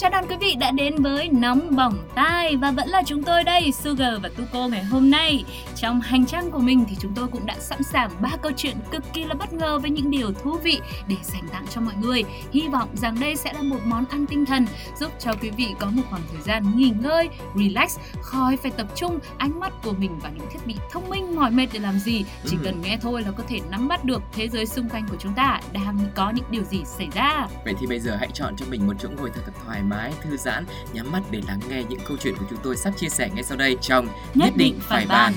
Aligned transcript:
Chào 0.00 0.10
đón 0.10 0.24
quý 0.28 0.36
vị 0.40 0.54
đã 0.54 0.70
đến 0.70 1.02
với 1.02 1.28
Nóng 1.28 1.76
Bỏng 1.76 1.98
Tai 2.14 2.56
và 2.56 2.70
vẫn 2.70 2.88
là 2.88 3.02
chúng 3.06 3.22
tôi 3.22 3.44
đây, 3.44 3.72
Sugar 3.72 4.14
và 4.22 4.28
Tuko 4.36 4.68
ngày 4.68 4.84
hôm 4.84 5.10
nay. 5.10 5.44
Trong 5.76 6.00
hành 6.00 6.26
trang 6.26 6.50
của 6.50 6.58
mình 6.58 6.84
thì 6.88 6.96
chúng 7.00 7.14
tôi 7.14 7.28
cũng 7.28 7.46
đã 7.46 7.54
sẵn 7.58 7.82
sàng 7.82 8.10
ba 8.20 8.30
câu 8.42 8.52
chuyện 8.56 8.76
cực 8.90 9.02
kỳ 9.12 9.24
là 9.24 9.34
bất 9.34 9.52
ngờ 9.52 9.78
với 9.78 9.90
những 9.90 10.10
điều 10.10 10.32
thú 10.32 10.52
vị 10.62 10.80
để 11.08 11.16
dành 11.22 11.48
tặng 11.52 11.64
cho 11.70 11.80
mọi 11.80 11.94
người. 12.00 12.24
Hy 12.52 12.68
vọng 12.68 12.88
rằng 12.94 13.20
đây 13.20 13.36
sẽ 13.36 13.52
là 13.52 13.62
một 13.62 13.78
món 13.84 14.04
ăn 14.10 14.26
tinh 14.26 14.46
thần 14.46 14.66
giúp 15.00 15.12
cho 15.18 15.32
quý 15.42 15.50
vị 15.50 15.66
có 15.80 15.86
một 15.86 16.02
khoảng 16.10 16.22
thời 16.32 16.42
gian 16.42 16.76
nghỉ 16.76 16.92
ngơi, 17.00 17.28
relax, 17.56 17.98
khỏi 18.20 18.56
phải 18.56 18.70
tập 18.70 18.86
trung 18.94 19.18
ánh 19.38 19.60
mắt 19.60 19.72
của 19.84 19.92
mình 19.92 20.18
vào 20.18 20.32
những 20.36 20.46
thiết 20.52 20.66
bị 20.66 20.74
thông 20.92 21.10
minh 21.10 21.36
mỏi 21.36 21.50
mệt 21.50 21.66
để 21.72 21.78
làm 21.80 21.98
gì. 21.98 22.24
Chỉ 22.46 22.56
Ừ. 22.56 22.62
cần 22.64 22.82
nghe 22.82 22.98
thôi 23.02 23.22
là 23.22 23.30
có 23.30 23.42
thể 23.48 23.60
nắm 23.70 23.88
bắt 23.88 24.04
được 24.04 24.22
thế 24.32 24.48
giới 24.48 24.66
xung 24.66 24.88
quanh 24.88 25.06
của 25.10 25.16
chúng 25.18 25.34
ta 25.34 25.60
đang 25.72 25.98
có 26.14 26.30
những 26.30 26.44
điều 26.50 26.62
gì 26.62 26.82
xảy 26.84 27.08
ra. 27.14 27.46
Vậy 27.64 27.74
thì 27.80 27.86
bây 27.86 28.00
giờ 28.00 28.16
hãy 28.18 28.28
chọn 28.34 28.56
cho 28.56 28.66
mình 28.70 28.86
một 28.86 28.94
chỗ 28.98 29.08
ngồi 29.18 29.30
thật, 29.34 29.40
thật 29.46 29.52
thoải 29.64 29.82
mái, 29.88 30.12
thư 30.22 30.36
giãn, 30.36 30.64
nhắm 30.92 31.12
mắt 31.12 31.20
để 31.30 31.40
lắng 31.48 31.60
nghe 31.68 31.84
những 31.88 32.00
câu 32.08 32.16
chuyện 32.22 32.34
của 32.36 32.44
chúng 32.50 32.58
tôi 32.62 32.76
sắp 32.76 32.92
chia 32.96 33.08
sẻ 33.08 33.30
ngay 33.34 33.42
sau 33.44 33.56
đây 33.58 33.76
trong 33.80 34.08
Nhất 34.34 34.52
định 34.56 34.78
phải 34.80 35.06
bàn. 35.06 35.32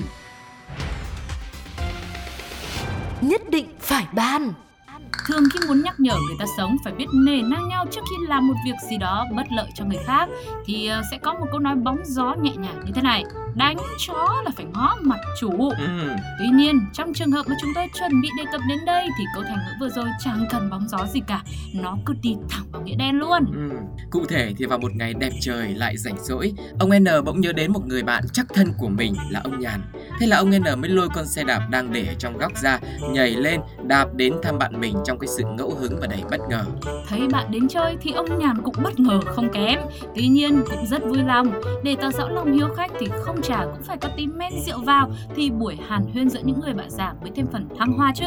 Nhất 3.21 3.41
định 3.49 3.67
phải 3.79 4.05
ban. 4.13 4.53
Thường 5.27 5.43
khi 5.53 5.67
muốn 5.67 5.81
nhắc 5.83 5.99
nhở 5.99 6.13
người 6.13 6.35
ta 6.39 6.45
sống 6.57 6.77
phải 6.83 6.93
biết 6.93 7.05
nề 7.13 7.41
nang 7.41 7.69
nhau 7.69 7.85
trước 7.91 8.01
khi 8.09 8.15
làm 8.27 8.47
một 8.47 8.53
việc 8.65 8.75
gì 8.89 8.97
đó 8.97 9.27
bất 9.35 9.51
lợi 9.51 9.67
cho 9.75 9.85
người 9.85 9.99
khác 10.05 10.29
thì 10.65 10.87
ờ, 10.87 11.01
sẽ 11.11 11.17
có 11.17 11.33
một 11.33 11.45
câu 11.51 11.59
nói 11.59 11.75
bóng 11.75 11.97
gió 12.05 12.35
nhẹ 12.41 12.51
nhàng 12.55 12.83
như 12.85 12.91
thế 12.95 13.01
này 13.01 13.23
đánh 13.55 13.77
chó 14.07 14.41
là 14.45 14.51
phải 14.55 14.65
ngó 14.73 14.97
mặt 15.01 15.19
chủ 15.39 15.69
Ừ, 15.77 16.09
tuy 16.39 16.47
nhiên 16.47 16.79
trong 16.93 17.13
trường 17.13 17.31
hợp 17.31 17.47
mà 17.47 17.55
chúng 17.61 17.69
tôi 17.75 17.87
chuẩn 17.99 18.21
bị 18.21 18.29
đề 18.37 18.43
cập 18.51 18.61
đến 18.69 18.79
đây 18.85 19.07
thì 19.17 19.23
câu 19.35 19.43
thành 19.43 19.57
ngữ 19.57 19.71
vừa 19.79 19.89
rồi 19.89 20.05
chẳng 20.23 20.45
cần 20.51 20.69
bóng 20.69 20.87
gió 20.87 21.05
gì 21.13 21.21
cả 21.27 21.43
nó 21.73 21.97
cứ 22.05 22.13
đi 22.21 22.35
thẳng 22.49 22.65
vào 22.71 22.81
nghĩa 22.81 22.95
đen 22.95 23.19
luôn 23.19 23.45
ừ. 23.53 23.77
Cụ 24.11 24.25
thể 24.25 24.53
thì 24.57 24.65
vào 24.65 24.79
một 24.79 24.95
ngày 24.95 25.13
đẹp 25.13 25.31
trời 25.41 25.73
lại 25.73 25.97
rảnh 25.97 26.15
rỗi, 26.23 26.53
ông 26.79 26.89
N 26.99 27.05
bỗng 27.25 27.41
nhớ 27.41 27.51
đến 27.53 27.71
một 27.71 27.85
người 27.85 28.03
bạn 28.03 28.23
chắc 28.33 28.45
thân 28.53 28.73
của 28.77 28.89
mình 28.89 29.13
là 29.29 29.41
ông 29.43 29.59
Nhàn. 29.59 29.81
Thế 30.19 30.27
là 30.27 30.37
ông 30.37 30.49
N 30.49 30.81
mới 30.81 30.89
lôi 30.89 31.09
con 31.15 31.25
xe 31.27 31.43
đạp 31.43 31.67
đang 31.69 31.93
để 31.93 32.05
ở 32.07 32.13
trong 32.19 32.37
góc 32.37 32.51
ra, 32.57 32.79
nhảy 33.11 33.29
lên, 33.31 33.61
đạp 33.83 34.07
đến 34.15 34.33
thăm 34.43 34.59
bạn 34.59 34.79
mình 34.81 34.95
trong 35.05 35.19
cái 35.19 35.27
sự 35.27 35.43
ngẫu 35.57 35.75
hứng 35.79 35.99
và 36.01 36.07
đầy 36.07 36.23
bất 36.31 36.39
ngờ. 36.49 36.65
thấy 37.07 37.27
bạn 37.27 37.51
đến 37.51 37.67
chơi 37.67 37.97
thì 38.01 38.11
ông 38.11 38.39
nhàn 38.39 38.61
cũng 38.63 38.75
bất 38.83 38.99
ngờ 38.99 39.19
không 39.25 39.49
kém 39.53 39.79
tuy 40.15 40.27
nhiên 40.27 40.63
cũng 40.69 40.85
rất 40.85 41.03
vui 41.05 41.17
lòng 41.17 41.61
để 41.83 41.95
tỏ 42.01 42.11
rõ 42.11 42.29
lòng 42.29 42.53
hiếu 42.53 42.67
khách 42.77 42.91
thì 42.99 43.07
không 43.21 43.40
chả 43.41 43.65
cũng 43.65 43.83
phải 43.83 43.97
có 43.97 44.09
tí 44.17 44.27
men 44.27 44.53
rượu 44.65 44.81
vào 44.81 45.11
thì 45.35 45.49
buổi 45.49 45.77
hàn 45.87 46.05
huyên 46.13 46.29
giữa 46.29 46.41
những 46.43 46.59
người 46.59 46.73
bạn 46.73 46.89
già 46.89 47.13
mới 47.21 47.31
thêm 47.35 47.47
phần 47.51 47.69
thăng 47.79 47.93
hoa 47.93 48.11
chứ. 48.15 48.25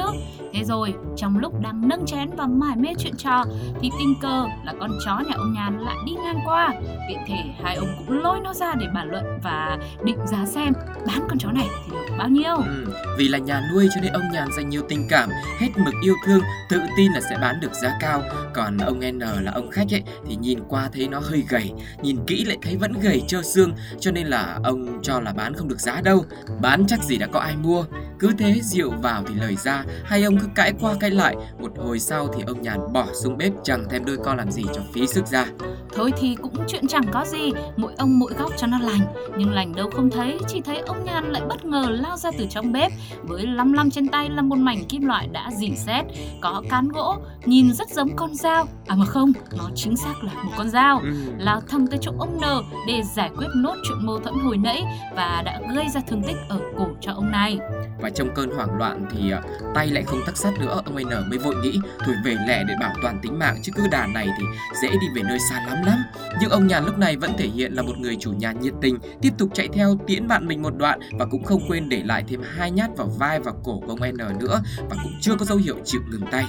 Thế 0.53 0.65
rồi 0.65 0.95
trong 1.17 1.39
lúc 1.39 1.61
đang 1.61 1.89
nâng 1.89 2.07
chén 2.07 2.31
và 2.37 2.47
mải 2.47 2.77
mê 2.77 2.89
chuyện 2.99 3.17
trò 3.17 3.45
thì 3.81 3.91
tình 3.99 4.15
cờ 4.23 4.47
là 4.65 4.73
con 4.81 4.91
chó 5.05 5.19
nhà 5.19 5.35
ông 5.37 5.53
nhàn 5.53 5.79
lại 5.79 5.97
đi 6.07 6.13
ngang 6.25 6.41
qua. 6.45 6.75
Tiện 7.09 7.19
thể 7.27 7.45
hai 7.63 7.77
ông 7.77 7.89
cũng 7.99 8.23
lôi 8.23 8.41
nó 8.41 8.55
ra 8.55 8.75
để 8.75 8.87
bàn 8.95 9.11
luận 9.11 9.25
và 9.43 9.79
định 10.05 10.19
giá 10.27 10.47
xem 10.47 10.73
bán 11.07 11.21
con 11.29 11.39
chó 11.39 11.51
này 11.53 11.69
thì 11.85 11.91
được 11.91 12.15
bao 12.19 12.29
nhiêu. 12.29 12.57
Ừ, 12.57 12.85
vì 13.19 13.29
là 13.29 13.39
nhà 13.39 13.63
nuôi 13.73 13.89
cho 13.95 14.01
nên 14.01 14.13
ông 14.13 14.23
Nhàn 14.33 14.49
dành 14.57 14.69
nhiều 14.69 14.83
tình 14.89 15.07
cảm, 15.11 15.29
hết 15.59 15.69
mực 15.77 15.95
yêu 16.03 16.15
thương, 16.27 16.41
tự 16.71 16.81
tin 16.97 17.13
là 17.13 17.21
sẽ 17.31 17.39
bán 17.41 17.61
được 17.61 17.73
giá 17.83 17.97
cao. 18.01 18.23
Còn 18.55 18.79
ông 18.79 19.01
N 19.13 19.19
là 19.19 19.53
ông 19.55 19.71
khách 19.71 19.95
ấy 19.95 20.03
thì 20.27 20.37
nhìn 20.37 20.59
qua 20.69 20.89
thấy 20.93 21.09
nó 21.09 21.21
hơi 21.23 21.45
gầy, 21.49 21.73
nhìn 22.03 22.19
kỹ 22.27 22.45
lại 22.45 22.59
thấy 22.63 22.77
vẫn 22.77 22.93
gầy 23.03 23.23
trơ 23.29 23.43
xương, 23.43 23.73
cho 24.01 24.11
nên 24.11 24.27
là 24.27 24.59
ông 24.65 25.03
cho 25.05 25.21
là 25.21 25.33
bán 25.33 25.55
không 25.55 25.69
được 25.69 25.81
giá 25.81 26.01
đâu. 26.01 26.25
Bán 26.61 26.87
chắc 26.89 27.03
gì 27.03 27.17
đã 27.19 27.27
có 27.27 27.41
ai 27.41 27.57
mua. 27.57 27.85
Cứ 28.25 28.33
thế 28.39 28.61
rượu 28.63 28.91
vào 29.03 29.23
thì 29.27 29.35
lời 29.35 29.57
ra, 29.57 29.85
hai 30.05 30.23
ông 30.23 30.39
cứ 30.39 30.47
cãi 30.55 30.73
qua 30.81 30.95
cãi 31.01 31.11
lại. 31.11 31.37
Một 31.61 31.71
hồi 31.79 31.99
sau 31.99 32.29
thì 32.37 32.43
ông 32.47 32.63
Nhàn 32.63 32.79
bỏ 32.93 33.07
xuống 33.23 33.37
bếp 33.39 33.53
chẳng 33.65 33.85
thèm 33.91 34.05
đôi 34.05 34.17
con 34.25 34.37
làm 34.37 34.51
gì 34.51 34.63
cho 34.75 34.81
phí 34.93 35.07
sức 35.07 35.27
ra. 35.27 35.47
Thôi 35.95 36.13
thì 36.21 36.37
cũng 36.43 36.55
chuyện 36.69 36.87
chẳng 36.87 37.05
có 37.13 37.25
gì, 37.25 37.53
mỗi 37.77 37.95
ông 37.99 38.19
mỗi 38.19 38.33
góc 38.39 38.53
cho 38.57 38.67
nó 38.67 38.79
lành. 38.79 39.01
Nhưng 39.39 39.53
lành 39.53 39.75
đâu 39.75 39.91
không 39.91 40.11
thấy, 40.11 40.39
chỉ 40.49 40.61
thấy 40.61 40.79
ông 40.79 41.05
Nhàn 41.05 41.33
lại 41.33 41.43
bất 41.49 41.65
ngờ 41.65 41.87
lao 41.91 42.17
ra 42.17 42.31
từ 42.39 42.47
trong 42.51 42.73
bếp 42.73 42.93
với 43.23 43.47
lăm 43.47 43.73
lăm 43.73 43.91
trên 43.91 44.09
tay 44.09 44.29
là 44.31 44.43
một 44.43 44.59
mảnh 44.59 44.85
kim 44.85 45.07
loại 45.07 45.29
đã 45.33 45.51
dỉ 45.59 45.71
sét, 45.77 46.05
có 46.41 46.63
cán 46.71 46.89
gỗ, 46.89 47.17
nhìn 47.45 47.73
rất 47.73 47.91
giống 47.91 48.17
con 48.17 48.35
dao. 48.35 48.67
À 48.87 48.97
mà 48.97 49.07
không, 49.07 49.33
nó 49.59 49.71
chính 49.75 49.97
xác 49.97 50.25
là 50.25 50.33
một 50.43 50.53
con 50.57 50.71
dao. 50.71 50.99
Ừ. 50.99 51.11
Lao 51.39 51.61
thẳng 51.61 51.87
tới 51.87 51.99
chỗ 52.03 52.13
ông 52.19 52.41
N 52.41 52.45
để 52.89 53.03
giải 53.15 53.31
quyết 53.37 53.49
nốt 53.57 53.75
chuyện 53.89 54.07
mâu 54.07 54.21
thuẫn 54.21 54.35
hồi 54.35 54.57
nãy 54.57 54.85
và 55.17 55.43
đã 55.45 55.61
gây 55.75 55.89
ra 55.95 56.01
thương 56.09 56.23
tích 56.23 56.37
ở 56.49 56.59
cổ 56.79 56.87
cho 57.01 57.13
ông 57.13 57.31
này. 57.31 57.59
Và 58.01 58.11
trong 58.15 58.35
cơn 58.35 58.51
hoảng 58.51 58.79
loạn 58.79 59.05
thì 59.11 59.31
à, 59.31 59.43
tay 59.75 59.87
lại 59.87 60.03
không 60.03 60.21
tắc 60.27 60.37
sắt 60.37 60.55
nữa, 60.61 60.83
ông 60.85 60.97
N 60.97 61.31
mới 61.31 61.39
vội 61.39 61.55
nghĩ 61.63 61.81
thôi 62.05 62.15
về 62.25 62.37
lẹ 62.49 62.65
để 62.69 62.75
bảo 62.81 62.95
toàn 63.03 63.19
tính 63.23 63.39
mạng 63.39 63.59
chứ 63.63 63.73
cứ 63.75 63.83
đà 63.91 64.07
này 64.07 64.29
thì 64.39 64.45
dễ 64.83 64.89
đi 64.89 65.07
về 65.17 65.23
nơi 65.23 65.39
xa 65.51 65.67
lắm 65.67 65.85
lắm. 65.87 65.99
Nhưng 66.41 66.51
ông 66.51 66.67
nhà 66.67 66.81
lúc 66.81 66.99
này 66.99 67.17
vẫn 67.17 67.31
thể 67.39 67.47
hiện 67.47 67.73
là 67.73 67.83
một 67.83 67.99
người 67.99 68.17
chủ 68.21 68.33
nhà 68.33 68.53
nhiệt 68.53 68.75
tình, 68.81 68.99
tiếp 69.23 69.31
tục 69.39 69.49
chạy 69.55 69.69
theo 69.73 69.99
tiễn 70.07 70.29
bạn 70.29 70.47
mình 70.47 70.63
một 70.63 70.77
đoạn 70.77 71.01
và 71.19 71.27
cũng 71.27 71.45
không 71.45 71.61
quên 71.69 71.89
để 71.89 72.03
lại 72.05 72.25
thêm 72.29 72.41
hai 72.57 72.71
nhát 72.71 72.97
vào 72.97 73.07
vai 73.19 73.41
và 73.41 73.53
cổ 73.65 73.81
của 73.87 73.93
ông 73.93 74.13
N 74.13 74.39
nữa 74.39 74.61
và 74.91 74.97
cũng 75.03 75.13
chưa 75.21 75.35
có 75.35 75.45
dấu 75.45 75.59
hiệu 75.59 75.77
chịu 75.85 76.01
ngừng 76.11 76.27
tay. 76.31 76.45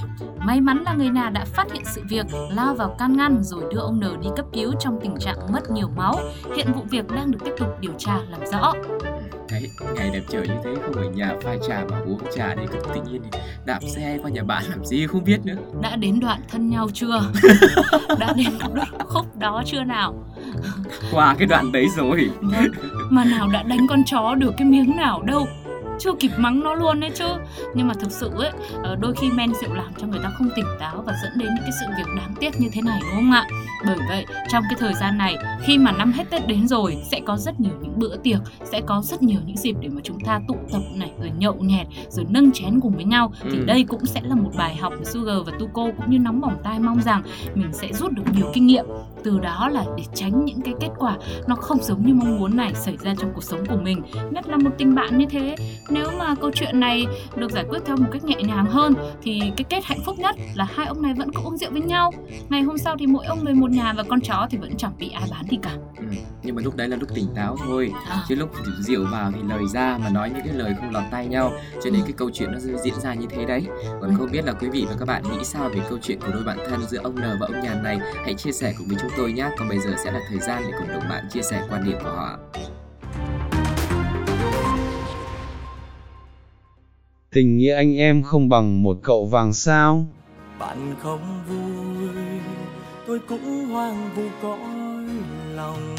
May 0.45 0.61
mắn 0.61 0.83
là 0.85 0.93
người 0.93 1.09
nhà 1.09 1.29
đã 1.29 1.45
phát 1.45 1.71
hiện 1.73 1.83
sự 1.85 2.01
việc, 2.09 2.25
lao 2.51 2.75
vào 2.75 2.95
can 2.99 3.17
ngăn 3.17 3.43
rồi 3.43 3.63
đưa 3.73 3.79
ông 3.79 3.99
N 3.99 4.21
đi 4.21 4.29
cấp 4.35 4.45
cứu 4.53 4.73
trong 4.79 4.99
tình 5.01 5.15
trạng 5.19 5.37
mất 5.51 5.71
nhiều 5.71 5.89
máu. 5.95 6.19
Hiện 6.55 6.73
vụ 6.73 6.81
việc 6.89 7.07
đang 7.07 7.31
được 7.31 7.39
tiếp 7.45 7.51
tục 7.59 7.67
điều 7.79 7.93
tra 7.97 8.17
làm 8.29 8.41
rõ. 8.51 8.73
Đấy, 9.51 9.69
ngày 9.95 10.09
đẹp 10.13 10.21
trời 10.29 10.47
như 10.47 10.53
thế 10.63 10.75
không 10.85 10.95
ở 10.95 11.09
nhà 11.15 11.33
pha 11.43 11.55
trà 11.67 11.85
mà 11.89 11.97
uống 12.05 12.19
trà 12.35 12.55
thì 12.55 12.63
tự 12.71 13.01
nhiên 13.11 13.21
thì 13.31 13.39
đạp 13.65 13.79
xe 13.95 14.17
qua 14.21 14.29
nhà 14.29 14.43
bạn 14.43 14.63
làm 14.69 14.85
gì 14.85 15.07
không 15.07 15.23
biết 15.23 15.39
nữa. 15.43 15.55
Đã 15.81 15.95
đến 15.95 16.19
đoạn 16.19 16.41
thân 16.49 16.69
nhau 16.69 16.89
chưa? 16.93 17.31
đã 18.19 18.33
đến 18.37 18.49
đoạn 18.73 18.89
khúc 18.99 19.37
đó 19.37 19.63
chưa 19.65 19.83
nào? 19.83 20.13
Qua 21.11 21.35
cái 21.39 21.47
đoạn 21.47 21.71
đấy 21.71 21.87
rồi. 21.95 22.29
Vâng, 22.41 22.67
mà 23.09 23.25
nào 23.25 23.49
đã 23.49 23.63
đánh 23.63 23.87
con 23.89 24.03
chó 24.05 24.35
được 24.35 24.53
cái 24.57 24.67
miếng 24.67 24.95
nào 24.95 25.21
đâu 25.21 25.47
chưa 25.99 26.13
kịp 26.19 26.31
mắng 26.37 26.59
nó 26.63 26.73
luôn 26.73 27.03
ấy 27.03 27.11
chứ. 27.15 27.25
Nhưng 27.75 27.87
mà 27.87 27.93
thực 27.93 28.11
sự 28.11 28.29
ấy 28.37 28.51
ờ, 28.83 28.95
đôi 28.95 29.13
khi 29.15 29.31
men 29.31 29.53
rượu 29.61 29.73
làm 29.73 29.91
cho 29.97 30.07
người 30.07 30.19
ta 30.23 30.29
không 30.37 30.49
tỉnh 30.55 30.65
táo 30.79 31.03
và 31.05 31.13
dẫn 31.23 31.31
đến 31.37 31.47
những 31.55 31.63
cái 31.63 31.71
sự 31.79 31.85
việc 31.97 32.07
đáng 32.17 32.33
tiếc 32.39 32.59
như 32.59 32.69
thế 32.73 32.81
này 32.81 32.99
đúng 33.03 33.11
không 33.15 33.31
ạ? 33.31 33.47
Bởi 33.85 33.97
vậy 34.09 34.25
trong 34.49 34.63
cái 34.69 34.75
thời 34.79 34.93
gian 34.93 35.17
này 35.17 35.37
khi 35.63 35.77
mà 35.77 35.91
năm 35.91 36.11
hết 36.11 36.29
tết 36.29 36.47
đến 36.47 36.67
rồi 36.67 36.97
sẽ 37.11 37.19
có 37.25 37.37
rất 37.37 37.59
nhiều 37.59 37.71
những 37.81 37.99
bữa 37.99 38.15
tiệc 38.17 38.39
sẽ 38.63 38.81
có 38.85 39.01
rất 39.01 39.21
nhiều 39.23 39.39
những 39.45 39.57
dịp 39.57 39.75
để 39.81 39.89
mà 39.89 40.01
chúng 40.03 40.19
ta 40.19 40.41
tụ 40.47 40.55
tập 40.71 40.81
này 40.95 41.11
rồi 41.19 41.31
nhậu 41.37 41.53
nhẹt 41.59 41.87
rồi 42.09 42.25
nâng 42.29 42.51
chén 42.51 42.79
cùng 42.81 42.95
với 42.95 43.03
nhau. 43.05 43.31
Thì 43.43 43.57
Ừ. 43.57 43.65
đây 43.65 43.83
cũng 43.83 44.05
sẽ 44.05 44.21
là 44.23 44.35
một 44.35 44.51
bài 44.57 44.75
học 44.75 44.93
mà 44.97 45.03
Sugar 45.05 45.37
và 45.45 45.51
Tuko 45.59 45.83
cũng 45.97 46.09
như 46.11 46.19
nóng 46.19 46.41
bỏng 46.41 46.57
tai 46.63 46.79
mong 46.79 47.01
rằng 47.01 47.21
mình 47.55 47.73
sẽ 47.73 47.87
rút 47.93 48.11
được 48.11 48.23
nhiều 48.35 48.51
kinh 48.53 48.67
nghiệm 48.67 48.85
từ 49.23 49.39
đó 49.39 49.69
là 49.69 49.85
để 49.97 50.03
tránh 50.13 50.45
những 50.45 50.61
cái 50.61 50.73
kết 50.79 50.89
quả 50.97 51.17
nó 51.47 51.55
không 51.55 51.77
giống 51.83 52.05
như 52.05 52.13
mong 52.13 52.39
muốn 52.39 52.57
này 52.57 52.73
xảy 52.73 52.97
ra 52.97 53.13
trong 53.19 53.31
cuộc 53.33 53.43
sống 53.43 53.65
của 53.65 53.77
mình. 53.83 54.01
Nhất 54.31 54.47
là 54.47 54.57
một 54.57 54.69
tình 54.77 54.95
bạn 54.95 55.17
như 55.17 55.25
thế 55.29 55.55
nếu 55.89 56.11
mà 56.19 56.35
câu 56.41 56.51
chuyện 56.55 56.79
này 56.79 57.07
được 57.35 57.51
giải 57.51 57.65
quyết 57.69 57.79
theo 57.85 57.97
một 57.97 58.07
cách 58.11 58.23
nhẹ 58.23 58.35
nhàng 58.35 58.65
hơn 58.65 58.93
thì 59.21 59.41
cái 59.57 59.65
kết 59.69 59.85
hạnh 59.85 59.99
phúc 60.05 60.19
nhất 60.19 60.35
là 60.55 60.67
hai 60.75 60.85
ông 60.85 61.01
này 61.01 61.13
vẫn 61.13 61.31
có 61.31 61.41
uống 61.45 61.57
rượu 61.57 61.71
với 61.71 61.81
nhau. 61.81 62.11
Ngày 62.49 62.61
hôm 62.61 62.77
sau 62.77 62.95
thì 62.99 63.07
mỗi 63.07 63.25
ông 63.25 63.39
về 63.43 63.53
một 63.53 63.71
nhà 63.71 63.93
và 63.97 64.03
con 64.03 64.21
chó 64.21 64.47
thì 64.49 64.57
vẫn 64.57 64.77
chẳng 64.77 64.91
bị 64.99 65.09
ai 65.09 65.27
bán 65.31 65.45
gì 65.49 65.57
cả. 65.61 65.71
Ừ, 65.97 66.03
nhưng 66.43 66.55
mà 66.55 66.61
lúc 66.61 66.75
đấy 66.75 66.87
là 66.87 66.97
lúc 66.97 67.09
tỉnh 67.15 67.27
táo 67.35 67.57
thôi. 67.65 67.91
À, 68.09 68.23
chứ 68.27 68.35
lúc 68.35 68.49
rượu 68.79 69.05
vào 69.11 69.31
thì 69.35 69.41
lời 69.49 69.63
ra 69.73 69.97
mà 70.03 70.09
nói 70.09 70.29
những 70.29 70.45
cái 70.45 70.53
lời 70.53 70.73
không 70.79 70.91
lọt 70.91 71.03
tai 71.11 71.27
nhau 71.27 71.51
cho 71.83 71.89
nên 71.89 72.01
cái 72.01 72.13
câu 72.17 72.29
chuyện 72.33 72.51
nó 72.51 72.59
diễn 72.59 72.95
ra 72.99 73.13
như 73.13 73.27
thế 73.29 73.45
đấy. 73.45 73.67
Còn 74.01 74.17
không 74.17 74.31
biết 74.31 74.45
là 74.45 74.53
quý 74.53 74.69
vị 74.69 74.85
và 74.89 74.95
các 74.99 75.07
bạn 75.07 75.23
nghĩ 75.23 75.43
sao 75.43 75.69
về 75.69 75.79
câu 75.89 75.97
chuyện 76.01 76.19
của 76.19 76.31
đôi 76.33 76.43
bạn 76.43 76.57
thân 76.69 76.81
giữa 76.89 76.99
ông 77.03 77.15
N 77.15 77.21
và 77.21 77.47
ông 77.47 77.63
Nhàn 77.63 77.83
này? 77.83 77.99
Hãy 78.23 78.33
chia 78.33 78.51
sẻ 78.51 78.73
cùng 78.77 78.87
với 78.87 78.97
chúng 79.01 79.11
tôi 79.17 79.31
nhé. 79.31 79.49
Còn 79.57 79.69
bây 79.69 79.79
giờ 79.79 79.95
sẽ 80.03 80.11
là 80.11 80.19
thời 80.29 80.39
gian 80.39 80.63
để 80.65 80.73
cùng 80.79 80.87
đồng 80.87 81.09
bạn 81.09 81.23
chia 81.31 81.41
sẻ 81.41 81.63
quan 81.69 81.83
điểm 81.83 81.97
của 82.03 82.09
họ 82.09 82.37
Tình 87.35 87.57
nghĩa 87.57 87.75
anh 87.75 87.97
em 87.97 88.23
không 88.23 88.49
bằng 88.49 88.83
một 88.83 88.97
cậu 89.03 89.25
vàng 89.25 89.53
sao. 89.53 90.05
bạn 90.59 90.95
không 90.99 91.19
vui 91.47 92.09
tôi 93.07 93.19
cũng 93.19 93.65
hoang 93.65 94.09
vu 94.15 94.23
cõi 94.41 95.05
lòng 95.55 95.95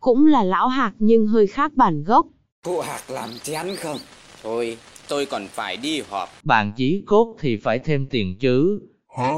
cũng 0.00 0.26
là 0.26 0.42
lão 0.42 0.68
hạc 0.68 0.94
nhưng 0.98 1.26
hơi 1.26 1.46
khác 1.46 1.72
bản 1.76 2.04
gốc. 2.04 2.26
Cụ 2.64 2.80
Hạc 2.80 3.10
làm 3.10 3.30
chén 3.42 3.66
không? 3.76 3.96
Thôi, 4.42 4.76
tôi 5.08 5.26
còn 5.26 5.46
phải 5.46 5.76
đi 5.76 6.02
họp. 6.10 6.28
Bạn 6.44 6.72
chí 6.76 7.02
cốt 7.06 7.36
thì 7.38 7.56
phải 7.56 7.78
thêm 7.78 8.06
tiền 8.10 8.36
chứ. 8.40 8.80
Hả? 9.16 9.32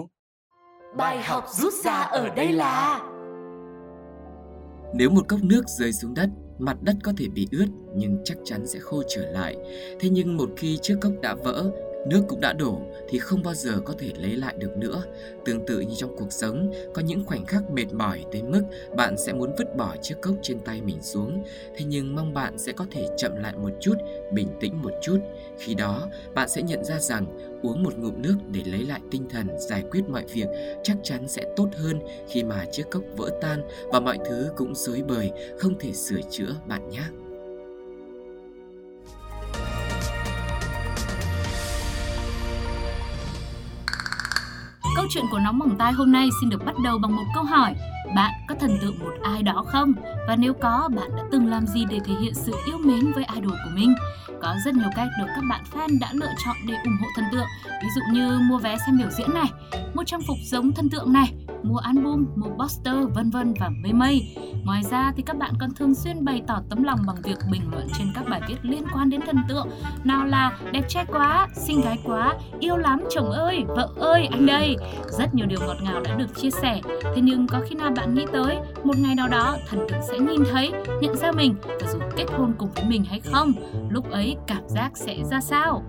Bài 0.96 1.22
học 1.22 1.44
rút 1.48 1.72
ra 1.84 2.00
ở 2.00 2.28
đây 2.36 2.52
là 2.52 3.00
Nếu 4.94 5.10
một 5.10 5.28
cốc 5.28 5.40
nước 5.42 5.62
rơi 5.78 5.92
xuống 5.92 6.14
đất, 6.14 6.28
mặt 6.58 6.76
đất 6.82 6.96
có 7.02 7.12
thể 7.16 7.28
bị 7.28 7.48
ướt 7.52 7.66
nhưng 7.96 8.18
chắc 8.24 8.38
chắn 8.44 8.66
sẽ 8.66 8.78
khô 8.78 9.02
trở 9.08 9.30
lại. 9.30 9.56
Thế 10.00 10.08
nhưng 10.08 10.36
một 10.36 10.50
khi 10.56 10.78
chiếc 10.82 10.96
cốc 11.00 11.12
đã 11.22 11.34
vỡ, 11.34 11.70
nước 12.06 12.22
cũng 12.28 12.40
đã 12.40 12.52
đổ 12.52 12.80
thì 13.08 13.18
không 13.18 13.42
bao 13.42 13.54
giờ 13.54 13.80
có 13.84 13.94
thể 13.98 14.12
lấy 14.18 14.36
lại 14.36 14.54
được 14.58 14.76
nữa. 14.76 15.02
Tương 15.44 15.66
tự 15.66 15.80
như 15.80 15.94
trong 15.96 16.16
cuộc 16.16 16.32
sống, 16.32 16.72
có 16.94 17.02
những 17.02 17.24
khoảnh 17.24 17.46
khắc 17.46 17.70
mệt 17.70 17.92
mỏi 17.92 18.24
tới 18.32 18.42
mức 18.42 18.62
bạn 18.96 19.16
sẽ 19.16 19.32
muốn 19.32 19.52
vứt 19.58 19.76
bỏ 19.76 19.96
chiếc 20.02 20.14
cốc 20.22 20.34
trên 20.42 20.58
tay 20.58 20.82
mình 20.82 21.02
xuống. 21.02 21.44
Thế 21.76 21.84
nhưng 21.84 22.14
mong 22.14 22.34
bạn 22.34 22.58
sẽ 22.58 22.72
có 22.72 22.86
thể 22.90 23.08
chậm 23.16 23.36
lại 23.36 23.54
một 23.56 23.70
chút, 23.80 23.94
bình 24.32 24.48
tĩnh 24.60 24.82
một 24.82 24.92
chút. 25.02 25.18
Khi 25.58 25.74
đó, 25.74 26.08
bạn 26.34 26.48
sẽ 26.48 26.62
nhận 26.62 26.84
ra 26.84 26.98
rằng 26.98 27.26
uống 27.62 27.82
một 27.82 27.98
ngụm 27.98 28.22
nước 28.22 28.36
để 28.50 28.62
lấy 28.66 28.86
lại 28.86 29.00
tinh 29.10 29.28
thần 29.30 29.46
giải 29.58 29.84
quyết 29.90 30.02
mọi 30.08 30.24
việc 30.32 30.48
chắc 30.82 30.96
chắn 31.02 31.28
sẽ 31.28 31.44
tốt 31.56 31.68
hơn 31.76 32.00
khi 32.28 32.44
mà 32.44 32.64
chiếc 32.72 32.90
cốc 32.90 33.02
vỡ 33.16 33.30
tan 33.40 33.62
và 33.92 34.00
mọi 34.00 34.18
thứ 34.28 34.50
cũng 34.56 34.74
rối 34.74 35.02
bời, 35.08 35.30
không 35.58 35.78
thể 35.78 35.92
sửa 35.92 36.20
chữa 36.30 36.54
bạn 36.66 36.88
nhé. 36.88 37.02
Câu 45.02 45.08
chuyện 45.10 45.24
của 45.30 45.38
nóng 45.38 45.58
bỏng 45.58 45.76
tai 45.78 45.92
hôm 45.92 46.12
nay 46.12 46.28
xin 46.40 46.50
được 46.50 46.64
bắt 46.64 46.74
đầu 46.84 46.98
bằng 46.98 47.16
một 47.16 47.22
câu 47.34 47.44
hỏi. 47.44 47.74
Bạn 48.16 48.32
có 48.48 48.54
thần 48.60 48.78
tượng 48.82 48.98
một 48.98 49.12
ai 49.22 49.42
đó 49.42 49.64
không? 49.66 49.92
Và 50.28 50.36
nếu 50.36 50.54
có, 50.54 50.88
bạn 50.96 51.10
đã 51.16 51.22
từng 51.32 51.46
làm 51.46 51.66
gì 51.66 51.84
để 51.90 51.98
thể 52.04 52.14
hiện 52.20 52.34
sự 52.34 52.52
yêu 52.66 52.78
mến 52.78 53.12
với 53.12 53.24
idol 53.34 53.50
của 53.50 53.70
mình? 53.74 53.94
Có 54.42 54.54
rất 54.64 54.74
nhiều 54.74 54.88
cách 54.96 55.08
được 55.18 55.26
các 55.34 55.44
bạn 55.48 55.60
fan 55.72 55.98
đã 56.00 56.08
lựa 56.12 56.32
chọn 56.44 56.56
để 56.66 56.74
ủng 56.84 56.96
hộ 57.00 57.06
thần 57.16 57.24
tượng. 57.32 57.46
Ví 57.82 57.88
dụ 57.94 58.00
như 58.12 58.38
mua 58.42 58.58
vé 58.58 58.76
xem 58.86 58.98
biểu 58.98 59.10
diễn 59.10 59.34
này, 59.34 59.50
mua 59.94 60.04
trang 60.04 60.22
phục 60.28 60.36
giống 60.44 60.72
thần 60.72 60.88
tượng 60.88 61.12
này, 61.12 61.34
mua 61.62 61.76
album, 61.76 62.26
mua 62.36 62.50
poster, 62.58 62.94
vân 63.14 63.30
vân 63.30 63.54
và 63.60 63.68
mây 63.82 63.92
mây. 63.92 64.36
Ngoài 64.64 64.82
ra 64.90 65.12
thì 65.16 65.22
các 65.22 65.36
bạn 65.36 65.52
còn 65.60 65.74
thường 65.74 65.94
xuyên 65.94 66.24
bày 66.24 66.42
tỏ 66.46 66.62
tấm 66.68 66.82
lòng 66.82 66.98
bằng 67.06 67.16
việc 67.22 67.38
bình 67.50 67.62
luận 67.72 67.88
trên 67.98 68.06
các 68.14 68.24
bài 68.30 68.40
viết 68.48 68.56
liên 68.62 68.84
quan 68.92 69.10
đến 69.10 69.20
thần 69.26 69.36
tượng. 69.48 69.68
Nào 70.04 70.26
là 70.26 70.58
đẹp 70.72 70.88
trai 70.88 71.04
quá, 71.06 71.48
xinh 71.54 71.80
gái 71.80 71.98
quá, 72.04 72.34
yêu 72.60 72.76
lắm 72.76 73.04
chồng 73.10 73.30
ơi, 73.30 73.64
vợ 73.68 73.88
ơi, 73.96 74.28
anh 74.30 74.46
đây. 74.46 74.76
Rất 75.18 75.34
nhiều 75.34 75.46
điều 75.46 75.60
ngọt 75.66 75.76
ngào 75.82 76.00
đã 76.00 76.14
được 76.14 76.36
chia 76.36 76.50
sẻ. 76.50 76.80
Thế 77.02 77.20
nhưng 77.22 77.46
có 77.46 77.60
khi 77.68 77.74
nào 77.74 77.90
bạn 77.96 78.14
nghĩ 78.14 78.24
tới 78.32 78.56
một 78.84 78.98
ngày 78.98 79.14
nào 79.14 79.28
đó 79.28 79.56
thần 79.68 79.80
tượng 79.88 80.00
sẽ 80.08 80.18
nhìn 80.18 80.42
thấy, 80.52 80.72
nhận 81.00 81.16
ra 81.16 81.32
mình 81.32 81.54
và 81.64 81.92
dù 81.92 81.98
kết 82.16 82.26
hôn 82.38 82.52
cùng 82.58 82.70
với 82.74 82.84
mình 82.84 83.04
hay 83.04 83.20
không? 83.20 83.52
Lúc 83.90 84.10
ấy 84.10 84.36
cảm 84.46 84.62
giác 84.68 84.90
sẽ 84.94 85.16
ra 85.30 85.40
sao? 85.40 85.82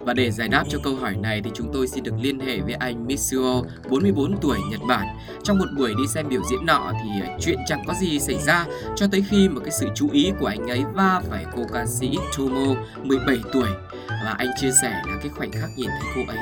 Và 0.00 0.14
để 0.14 0.30
giải 0.30 0.48
đáp 0.48 0.64
cho 0.68 0.78
câu 0.82 0.96
hỏi 0.96 1.16
này 1.16 1.40
thì 1.44 1.50
chúng 1.54 1.70
tôi 1.72 1.88
xin 1.88 2.04
được 2.04 2.14
liên 2.20 2.40
hệ 2.40 2.60
với 2.60 2.74
anh 2.74 3.06
Mitsuo, 3.06 3.62
44 3.90 4.36
tuổi, 4.40 4.58
Nhật 4.70 4.80
Bản. 4.88 5.06
Trong 5.42 5.58
một 5.58 5.66
buổi 5.76 5.94
đi 5.98 6.06
xem 6.06 6.28
biểu 6.28 6.42
diễn 6.50 6.66
nọ 6.66 6.92
thì 7.02 7.20
à, 7.20 7.36
chuyện 7.40 7.58
chẳng 7.66 7.82
có 7.86 7.94
gì 7.94 8.20
xảy 8.20 8.38
ra 8.38 8.66
cho 8.96 9.06
tới 9.12 9.24
khi 9.30 9.48
mà 9.48 9.60
cái 9.60 9.70
sự 9.70 9.86
chú 9.94 10.08
ý 10.12 10.32
của 10.40 10.46
anh 10.46 10.70
ấy 10.70 10.84
va 10.94 11.20
phải 11.30 11.46
cô 11.56 11.62
ca 11.72 11.86
sĩ 11.86 12.18
Tomo, 12.38 12.74
17 13.02 13.36
tuổi. 13.52 13.68
Và 14.08 14.34
anh 14.38 14.48
chia 14.60 14.70
sẻ 14.82 14.90
là 14.90 15.18
cái 15.20 15.28
khoảnh 15.28 15.52
khắc 15.52 15.70
nhìn 15.76 15.90
thấy 15.90 16.10
cô 16.14 16.20
ấy, 16.32 16.38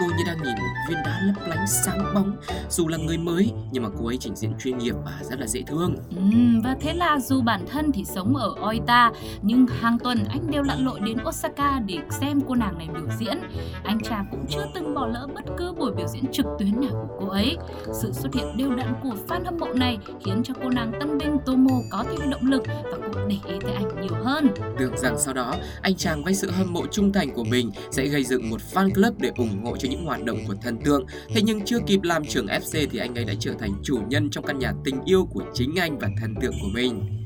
tôi 0.00 0.08
như 0.08 0.24
đang 0.26 0.42
nhìn 0.42 0.54
một 0.54 0.68
viên 0.88 0.98
đá 1.04 1.20
lấp 1.22 1.48
lánh 1.48 1.66
sáng 1.66 2.14
bóng. 2.14 2.36
Dù 2.70 2.88
là 2.88 2.96
người 2.98 3.18
mới 3.18 3.52
nhưng 3.72 3.82
mà 3.82 3.88
cô 3.98 4.06
ấy 4.06 4.16
trình 4.20 4.36
diễn 4.36 4.52
chuyên 4.58 4.78
nghiệp 4.78 4.94
và 5.04 5.18
rất 5.22 5.40
là 5.40 5.46
dễ 5.46 5.62
thương. 5.66 5.96
Uhm, 6.16 6.60
và 6.60 6.76
thế 6.80 6.92
là 6.94 7.18
dù 7.18 7.40
bản 7.40 7.64
thân 7.70 7.92
thì 7.92 8.04
sống 8.04 8.36
ở 8.36 8.54
Oita 8.68 9.12
nhưng 9.42 9.66
hàng 9.66 9.98
tuần 9.98 10.24
anh 10.28 10.50
đều 10.50 10.62
lặn 10.62 10.84
lội 10.84 11.00
đến 11.00 11.18
Osaka 11.28 11.80
để 11.86 11.98
xem 12.10 12.40
cô 12.48 12.54
nàng 12.54 12.78
này 12.78 12.88
biểu 12.94 13.06
diễn. 13.18 13.38
Anh 13.84 14.00
chàng 14.00 14.26
cũng 14.30 14.44
chưa 14.48 14.66
từng 14.74 14.94
bỏ 14.94 15.06
lỡ 15.06 15.26
bất 15.34 15.44
cứ 15.56 15.72
buổi 15.72 15.92
biểu 15.96 16.06
diễn 16.06 16.24
trực 16.32 16.46
tuyến 16.58 16.80
nào 16.80 17.08
của 17.08 17.16
cô 17.20 17.28
ấy. 17.28 17.56
Sự 18.02 18.12
xuất 18.12 18.34
hiện 18.34 18.56
đều 18.56 18.74
đặn 18.74 18.94
của 19.02 19.14
fan 19.28 19.44
hâm 19.44 19.58
mộ 19.58 19.72
này 19.74 19.98
khiến 20.24 20.42
cho 20.44 20.54
cô 20.62 20.68
nàng 20.68 20.92
tân 21.00 21.18
binh 21.18 21.36
Tomo 21.46 21.74
có 21.90 22.04
thêm 22.10 22.30
động 22.30 22.50
lực 22.50 22.62
và 22.66 23.08
cũng 23.12 23.28
để 23.28 23.36
ý 23.46 23.54
tới 23.62 23.72
anh 23.74 24.00
nhiều 24.00 24.14
hơn. 24.24 24.48
Tưởng 24.78 24.96
rằng 24.96 25.18
sau 25.18 25.34
đó 25.34 25.54
anh 25.82 25.94
chàng 25.94 26.24
với 26.24 26.34
sự 26.34 26.50
hâm 26.50 26.72
mộ 26.72 26.86
trung 27.10 27.14
thành 27.14 27.34
của 27.34 27.44
mình 27.44 27.70
sẽ 27.90 28.06
gây 28.06 28.24
dựng 28.24 28.50
một 28.50 28.60
fan 28.72 28.90
club 28.94 29.14
để 29.18 29.30
ủng 29.36 29.64
hộ 29.64 29.76
cho 29.76 29.88
những 29.88 30.04
hoạt 30.04 30.24
động 30.24 30.38
của 30.48 30.54
thần 30.62 30.78
tượng. 30.84 31.06
Thế 31.28 31.42
nhưng 31.42 31.64
chưa 31.64 31.78
kịp 31.86 32.00
làm 32.02 32.24
trưởng 32.24 32.46
FC 32.46 32.86
thì 32.90 32.98
anh 32.98 33.14
ấy 33.14 33.24
đã 33.24 33.34
trở 33.40 33.52
thành 33.58 33.72
chủ 33.82 33.98
nhân 34.08 34.30
trong 34.30 34.44
căn 34.44 34.58
nhà 34.58 34.72
tình 34.84 35.04
yêu 35.04 35.28
của 35.32 35.42
chính 35.54 35.76
anh 35.76 35.98
và 35.98 36.08
thần 36.20 36.34
tượng 36.42 36.54
của 36.62 36.68
mình. 36.74 37.19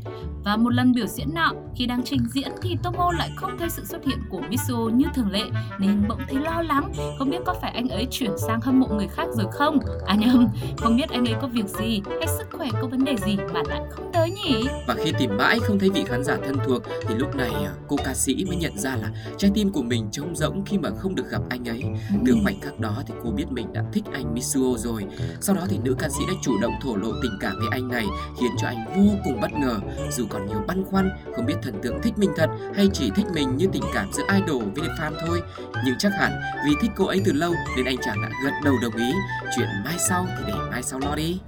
Và 0.45 0.57
một 0.57 0.71
lần 0.71 0.93
biểu 0.93 1.07
diễn 1.07 1.35
nọ, 1.35 1.53
khi 1.77 1.87
đang 1.87 2.03
trình 2.05 2.21
diễn 2.35 2.49
thì 2.63 2.77
Tomo 2.83 3.13
lại 3.13 3.31
không 3.37 3.59
thấy 3.59 3.71
sự 3.71 3.85
xuất 3.85 4.05
hiện 4.05 4.19
của 4.31 4.41
Mitsuo 4.51 4.89
như 4.89 5.07
thường 5.15 5.31
lệ 5.31 5.43
nên 5.79 6.05
bỗng 6.09 6.21
thấy 6.29 6.39
lo 6.43 6.63
lắng, 6.63 6.93
không 7.19 7.31
biết 7.31 7.39
có 7.45 7.55
phải 7.63 7.71
anh 7.71 7.89
ấy 7.89 8.07
chuyển 8.11 8.31
sang 8.47 8.61
hâm 8.61 8.81
mộ 8.81 8.87
người 8.89 9.09
khác 9.09 9.27
rồi 9.37 9.47
không? 9.53 9.79
À 10.07 10.15
nhầm, 10.15 10.49
không 10.77 10.97
biết 10.97 11.11
anh 11.11 11.29
ấy 11.29 11.35
có 11.41 11.47
việc 11.49 11.69
gì 11.69 12.01
hay 12.07 12.27
sức 12.39 12.47
khỏe 12.53 12.69
có 12.83 12.89
vấn 12.89 13.05
đề 13.05 13.17
gì 13.27 13.37
mà 13.55 13.61
lại 13.69 13.81
không 13.91 14.11
tới 14.13 14.31
nhỉ? 14.31 14.65
Và 14.87 14.95
khi 15.05 15.13
tìm 15.19 15.37
mãi 15.39 15.59
không 15.61 15.79
thấy 15.79 15.91
vị 15.91 16.05
khán 16.07 16.25
giả 16.25 16.37
thân 16.47 16.57
thuộc 16.67 16.83
thì 17.09 17.15
lúc 17.15 17.37
này 17.37 17.51
à, 17.51 17.73
cô 17.89 17.97
ca 18.05 18.15
sĩ 18.15 18.45
mới 18.49 18.57
nhận 18.57 18.79
ra 18.79 18.97
là 18.97 19.11
trái 19.39 19.51
tim 19.55 19.73
của 19.73 19.83
mình 19.83 20.09
trống 20.13 20.37
rỗng 20.37 20.65
khi 20.65 20.79
mà 20.79 20.91
không 20.99 21.15
được 21.15 21.31
gặp 21.31 21.41
anh 21.51 21.69
ấy. 21.69 21.83
Từ 22.27 22.33
Ừ. 22.33 22.39
khoảnh 22.43 22.61
khắc 22.61 22.81
đó 22.81 23.03
thì 23.07 23.15
cô 23.25 23.31
biết 23.31 23.45
mình 23.51 23.73
đã 23.73 23.85
thích 23.93 24.05
anh 24.13 24.35
Mitsuo 24.35 24.77
rồi. 24.79 25.05
Sau 25.41 25.57
đó 25.57 25.63
thì 25.69 25.79
nữ 25.85 25.97
ca 25.99 26.09
sĩ 26.09 26.25
đã 26.29 26.35
chủ 26.43 26.53
động 26.61 26.73
thổ 26.83 26.97
lộ 26.97 27.09
tình 27.23 27.33
cảm 27.41 27.53
với 27.59 27.69
anh 27.71 27.89
này 27.89 28.05
khiến 28.41 28.51
cho 28.61 28.67
anh 28.69 28.85
vô 28.97 29.13
cùng 29.25 29.41
bất 29.41 29.53
ngờ 29.53 29.81
dù 30.11 30.27
còn 30.35 30.47
nhiều 30.47 30.63
băn 30.67 30.85
khoăn 30.85 31.11
không 31.37 31.47
biết 31.47 31.55
thần 31.63 31.75
tượng 31.83 32.03
thích 32.03 32.15
mình 32.17 32.31
thật 32.37 32.51
hay 32.75 32.89
chỉ 32.93 33.11
thích 33.15 33.27
mình 33.35 33.57
như 33.57 33.67
tình 33.73 33.83
cảm 33.95 34.13
giữa 34.13 34.25
idol 34.35 34.65
với 34.75 34.89
fan 34.89 35.13
thôi. 35.27 35.43
Nhưng 35.85 35.95
chắc 35.99 36.13
hẳn 36.21 36.33
vì 36.67 36.73
thích 36.81 36.91
cô 36.97 37.07
ấy 37.07 37.21
từ 37.25 37.33
lâu 37.33 37.53
nên 37.77 37.87
anh 37.87 37.97
chàng 38.03 38.23
đã 38.23 38.29
gật 38.45 38.53
đầu 38.65 38.75
đồng 38.83 38.97
ý. 38.97 39.13
Chuyện 39.57 39.69
mai 39.85 39.95
sau 39.99 40.27
thì 40.39 40.45
để 40.47 40.55
mai 40.71 40.83
sau 40.83 41.01
lo 41.01 41.15
đi. 41.15 41.41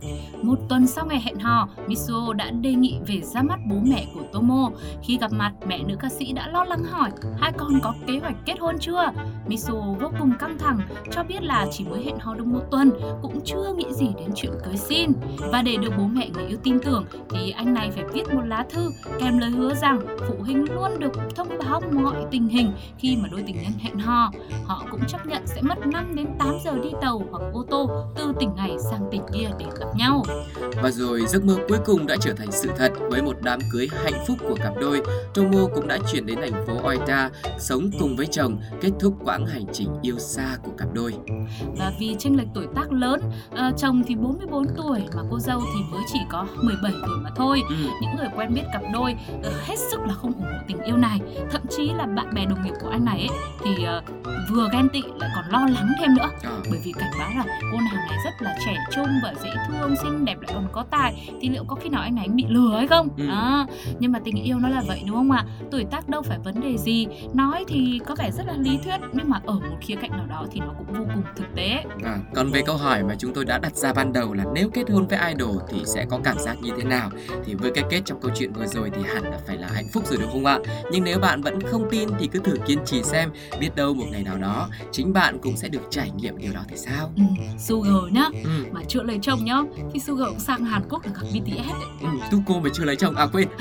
Một 0.43 0.59
tuần 0.69 0.87
sau 0.87 1.07
ngày 1.07 1.21
hẹn 1.21 1.39
hò, 1.39 1.69
Mitsuo 1.87 2.33
đã 2.33 2.51
đề 2.51 2.73
nghị 2.73 2.99
về 3.07 3.21
ra 3.21 3.43
mắt 3.43 3.59
bố 3.71 3.77
mẹ 3.83 4.07
của 4.15 4.23
Tomo. 4.33 4.71
Khi 5.03 5.19
gặp 5.21 5.33
mặt, 5.33 5.53
mẹ 5.67 5.79
nữ 5.89 5.97
ca 6.01 6.09
sĩ 6.09 6.33
đã 6.33 6.49
lo 6.49 6.65
lắng 6.65 6.85
hỏi 6.85 7.11
hai 7.39 7.53
con 7.53 7.81
có 7.83 7.95
kế 8.07 8.19
hoạch 8.19 8.37
kết 8.45 8.55
hôn 8.61 8.79
chưa? 8.81 9.13
Mitsuo 9.47 9.95
vô 10.01 10.11
cùng 10.19 10.33
căng 10.39 10.59
thẳng, 10.59 10.81
cho 11.11 11.23
biết 11.23 11.43
là 11.43 11.67
chỉ 11.71 11.85
mới 11.85 12.05
hẹn 12.05 12.19
hò 12.19 12.35
được 12.35 12.47
một 12.47 12.63
tuần, 12.71 12.91
cũng 13.23 13.41
chưa 13.45 13.75
nghĩ 13.77 13.87
gì 13.93 14.09
đến 14.19 14.31
chuyện 14.35 14.53
cưới 14.65 14.77
xin. 14.77 15.13
Và 15.53 15.63
để 15.63 15.77
được 15.77 15.93
bố 15.99 16.05
mẹ 16.05 16.29
người 16.35 16.47
yêu 16.47 16.59
tin 16.63 16.79
tưởng 16.81 17.05
thì 17.31 17.51
anh 17.51 17.75
này 17.75 17.91
phải 17.91 18.05
viết 18.13 18.35
một 18.35 18.43
lá 18.45 18.65
thư 18.71 18.76
kèm 19.21 19.39
lời 19.39 19.51
hứa 19.51 19.75
rằng 19.75 20.01
phụ 20.29 20.35
huynh 20.39 20.75
luôn 20.75 20.99
được 20.99 21.13
thông 21.35 21.49
báo 21.59 21.81
mọi 21.93 22.25
tình 22.31 22.49
hình 22.49 22.73
khi 22.99 23.17
mà 23.17 23.29
đôi 23.33 23.43
tình 23.47 23.57
nhân 23.63 23.73
hẹn 23.79 23.99
hò. 23.99 24.31
Họ 24.65 24.85
cũng 24.91 25.01
chấp 25.09 25.27
nhận 25.27 25.47
sẽ 25.47 25.63
mất 25.63 25.87
5 25.87 26.15
đến 26.15 26.27
8 26.39 26.59
giờ 26.65 26.73
đi 26.83 26.91
tàu 27.01 27.23
hoặc 27.31 27.43
ô 27.53 27.65
tô 27.71 27.91
từ 28.17 28.33
tỉnh 28.41 28.57
này 28.57 28.77
sang 28.91 29.09
tỉnh 29.11 29.23
kia 29.35 29.49
để 29.59 29.67
gặp 29.81 29.87
nhau. 29.97 30.23
Và 30.83 30.91
rồi 30.91 31.27
giấc 31.27 31.45
mơ 31.45 31.57
cuối 31.69 31.79
cùng 31.85 32.07
đã 32.07 32.17
trở 32.21 32.33
thành 32.33 32.53
sự 32.53 32.71
thật 32.77 32.93
với 33.11 33.23
một 33.23 33.37
đám 33.43 33.59
cưới 33.73 33.89
hạnh 34.05 34.25
phúc 34.27 34.37
của 34.49 34.55
cặp 34.55 34.73
đôi. 34.81 35.03
Tomo 35.35 35.67
cũng 35.75 35.89
đã 35.89 35.99
chuyển 36.13 36.27
đến 36.27 36.39
thành 36.41 36.67
phố 36.67 36.89
Oita, 36.89 37.31
sống 37.59 37.91
cùng 38.01 38.17
với 38.17 38.27
chồng, 38.27 38.59
kết 38.81 38.91
thúc 39.01 39.15
quãng 39.25 39.47
hành 39.47 39.65
trình 39.73 39.89
yêu 40.03 40.19
xa 40.19 40.57
của 40.65 40.73
cặp 40.79 40.89
đôi. 40.95 41.15
Và 41.79 41.93
vì 41.99 42.17
chênh 42.19 42.37
lệch 42.37 42.49
tuổi 42.55 42.67
tác 42.75 42.93
lớn, 42.93 43.21
à, 43.57 43.73
chồng 43.79 44.03
thì 44.07 44.15
44 44.15 44.67
tuổi 44.77 45.01
mà 45.17 45.23
cô 45.31 45.39
dâu 45.39 45.61
thì 45.75 45.81
mới 45.93 46.03
chỉ 46.13 46.19
có 46.31 46.47
17 46.63 46.93
tuổi 46.93 47.17
mà 47.23 47.31
thôi. 47.37 47.63
Ừ. 47.69 47.75
Những 48.01 48.17
người 48.17 48.29
quen 48.37 48.55
biết 48.55 48.63
cặp 48.73 48.83
đôi 48.93 49.15
ờ, 49.43 49.53
hết 49.67 49.79
sức 49.79 50.01
là 50.01 50.15
không 50.15 50.33
ủng 50.33 50.43
hộ 50.43 50.59
tình 50.67 50.83
yêu 50.83 50.97
này. 50.97 51.21
Thậm 51.51 51.63
chí 51.71 51.91
là 51.97 52.07
bạn 52.07 52.35
bè 52.35 52.45
đồng 52.47 52.63
nghiệp 52.63 52.75
của 52.83 52.89
anh 52.89 53.05
này 53.05 53.19
ấy, 53.19 53.39
thì 53.65 53.85
ờ, 53.85 54.03
vừa 54.51 54.69
ghen 54.73 54.89
tị 54.89 55.03
lại 55.03 55.31
còn 55.35 55.45
lo 55.51 55.67
lắng 55.75 55.89
thêm 56.01 56.15
nữa. 56.15 56.29
Ờ. 56.45 56.61
Bởi 56.71 56.81
vì 56.85 56.93
cảnh 56.93 57.11
báo 57.19 57.31
là 57.37 57.45
cô 57.73 57.79
nàng 57.79 58.07
này 58.09 58.19
rất 58.25 58.31
là 58.41 58.57
trẻ 58.67 58.77
trung 58.95 59.09
và 59.23 59.35
dễ 59.45 59.51
thương, 59.69 59.95
xinh 60.03 60.25
đẹp 60.25 60.41
lại 60.41 60.53
còn 60.55 60.69
có 60.73 60.85
tài 60.91 61.31
thì 61.41 61.49
liệu 61.49 61.65
có 61.65 61.77
khi 61.77 61.89
nào 61.89 62.03
anh 62.03 62.15
này 62.15 62.29
bị 62.29 62.45
lừa 62.49 62.77
hay 62.77 62.87
không? 62.87 63.09
Ừ. 63.17 63.29
À, 63.29 63.67
nhưng 63.99 64.13
mà 64.13 64.19
tình 64.25 64.43
yêu 64.43 64.59
nó 64.59 64.69
là 64.69 64.83
vậy 64.89 65.03
đúng 65.07 65.17
không 65.17 65.31
ạ? 65.31 65.45
Tuổi 65.71 65.85
tác 65.85 66.09
đâu 66.09 66.23
phải 66.23 66.39
vấn 66.39 66.61
đề 66.61 66.77
gì. 66.77 67.07
Nói 67.35 67.65
thì 67.69 68.01
có 68.07 68.15
vẻ 68.15 68.31
rất 68.31 68.47
là 68.47 68.55
lý 68.59 68.79
thuyết 68.85 68.97
nhưng 69.13 69.31
mà 69.31 69.41
ở 69.47 69.55
một 69.55 69.77
khía 69.81 69.95
cạnh 69.95 70.11
nào 70.11 70.27
đó 70.27 70.47
thì 70.53 70.61
nó 70.61 70.73
cũng 70.79 70.87
vô 70.99 71.05
cùng 71.15 71.23
thực 71.37 71.55
tế. 71.57 71.85
À, 72.05 72.19
còn 72.35 72.51
về 72.51 72.63
câu 72.67 72.77
hỏi 72.77 73.03
mà 73.03 73.15
chúng 73.19 73.35
tôi 73.35 73.45
đã 73.45 73.59
đặt 73.59 73.77
ra 73.77 73.93
ban 73.93 74.13
đầu 74.13 74.35
là 74.35 74.45
nếu 74.55 74.71
kết 74.71 74.91
hôn 74.91 75.07
với 75.07 75.19
idol 75.29 75.57
thì 75.69 75.83
sẽ 75.85 76.07
có 76.11 76.19
cảm 76.25 76.39
giác 76.39 76.57
như 76.63 76.71
thế 76.77 76.85
nào 76.85 77.11
thì 77.45 77.55
với 77.55 77.71
cái 77.75 77.85
kết 77.91 78.03
trong 78.05 78.21
câu 78.21 78.31
chuyện 78.35 78.46
vừa 78.53 78.67
rồi 78.67 78.91
thì 78.95 79.03
hẳn 79.15 79.23
là 79.25 79.39
phải 79.47 79.57
là 79.57 79.69
hạnh 79.75 79.89
phúc 79.93 80.05
rồi 80.07 80.19
đúng 80.23 80.31
không 80.33 80.47
ạ? 80.47 80.59
Nhưng 80.93 81.05
nếu 81.05 81.19
bạn 81.19 81.43
vẫn 81.43 81.61
không 81.63 81.89
tin 81.91 82.09
thì 82.19 82.27
cứ 82.33 82.39
thử 82.39 82.57
kiên 82.67 82.79
trì 82.87 83.03
xem 83.03 83.31
biết 83.61 83.69
đâu 83.77 83.95
một 83.95 84.05
ngày 84.11 84.23
nào 84.23 84.37
đó 84.39 84.69
chính 84.93 85.13
bạn 85.13 85.39
cũng 85.43 85.57
sẽ 85.57 85.69
được 85.69 85.83
trải 85.91 86.11
nghiệm 86.17 86.39
điều 86.39 86.53
đó 86.53 86.61
thì 86.69 86.77
sao? 86.77 87.13
Ừ, 87.17 87.23
Sugar 87.59 88.13
nhá. 88.13 88.25
Ừ, 88.45 88.51
mà 88.73 88.81
chưa 88.89 89.03
lấy 89.03 89.19
chồng 89.23 89.45
nhá 89.45 89.57
thì 89.93 90.01
Sugar 90.01 90.29
cũng 90.29 90.41
sang 90.41 90.65
Hàn 90.65 90.83
Quốc 90.91 91.03
để 91.05 91.11
gặp 91.15 91.23
BTS 91.33 91.59
ấy. 91.73 91.91
ừ, 92.03 92.09
tu 92.31 92.39
cô 92.47 92.61
mà 92.61 92.71
chưa 92.75 92.85
lấy 92.85 92.97
chồng 92.97 93.17
à 93.17 93.27
quên. 93.33 93.49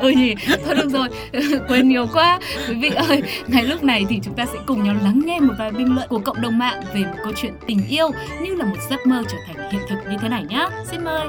Ừ 0.00 0.10
nhỉ 0.10 0.34
thôi 0.66 0.74
được 0.74 0.88
rồi 0.88 1.08
quên 1.68 1.88
nhiều 1.88 2.06
quá. 2.12 2.38
Quý 2.68 2.74
vị 2.74 2.90
ơi 2.90 3.22
ngay 3.46 3.64
lúc 3.64 3.84
này 3.84 4.04
thì 4.08 4.20
chúng 4.22 4.34
ta 4.34 4.46
sẽ 4.46 4.58
cùng 4.66 4.82
nhau 4.84 4.94
lắng 5.02 5.22
nghe 5.24 5.40
một 5.40 5.54
vài 5.58 5.70
bình 5.72 5.94
luận 5.94 6.08
của 6.08 6.18
cộng 6.18 6.40
đồng 6.40 6.58
mạng 6.58 6.82
về 6.94 7.00
một 7.00 7.16
câu 7.24 7.32
chuyện 7.36 7.52
tình 7.66 7.86
yêu 7.88 8.10
như 8.42 8.54
là 8.54 8.64
một 8.64 8.76
giấc 8.90 9.06
mơ 9.06 9.22
trở 9.28 9.36
thành 9.46 9.70
hiện 9.72 9.82
thực 9.88 9.96
như 10.10 10.16
thế 10.22 10.28
này 10.28 10.44
nhá. 10.48 10.68
Xin 10.90 11.04
mời 11.04 11.28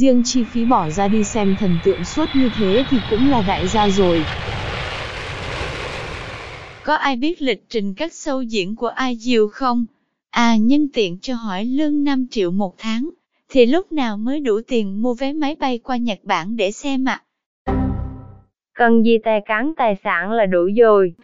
Riêng 0.00 0.22
chi 0.24 0.44
phí 0.44 0.64
bỏ 0.64 0.90
ra 0.90 1.08
đi 1.08 1.24
xem 1.24 1.56
thần 1.60 1.78
tượng 1.84 2.04
suốt 2.04 2.26
như 2.34 2.50
thế 2.56 2.84
thì 2.90 2.96
cũng 3.10 3.30
là 3.30 3.42
đại 3.48 3.68
gia 3.68 3.88
rồi. 3.88 4.24
Có 6.84 6.94
ai 6.94 7.16
biết 7.16 7.42
lịch 7.42 7.64
trình 7.68 7.94
các 7.94 8.10
show 8.10 8.42
diễn 8.42 8.76
của 8.76 8.86
ai 8.88 9.16
Diều 9.20 9.48
không? 9.48 9.86
À 10.30 10.56
nhân 10.56 10.88
tiện 10.92 11.18
cho 11.22 11.34
hỏi 11.34 11.64
lương 11.64 12.04
5 12.04 12.26
triệu 12.30 12.50
một 12.50 12.74
tháng, 12.78 13.10
thì 13.48 13.66
lúc 13.66 13.92
nào 13.92 14.16
mới 14.16 14.40
đủ 14.40 14.60
tiền 14.68 15.02
mua 15.02 15.14
vé 15.14 15.32
máy 15.32 15.56
bay 15.60 15.78
qua 15.78 15.96
Nhật 15.96 16.18
Bản 16.22 16.56
để 16.56 16.72
xem 16.72 17.04
ạ? 17.04 17.22
Cần 18.74 19.02
gì 19.04 19.18
tài 19.24 19.40
cán 19.46 19.72
tài 19.76 19.96
sản 20.04 20.32
là 20.32 20.46
đủ 20.46 20.68
rồi. 20.78 21.14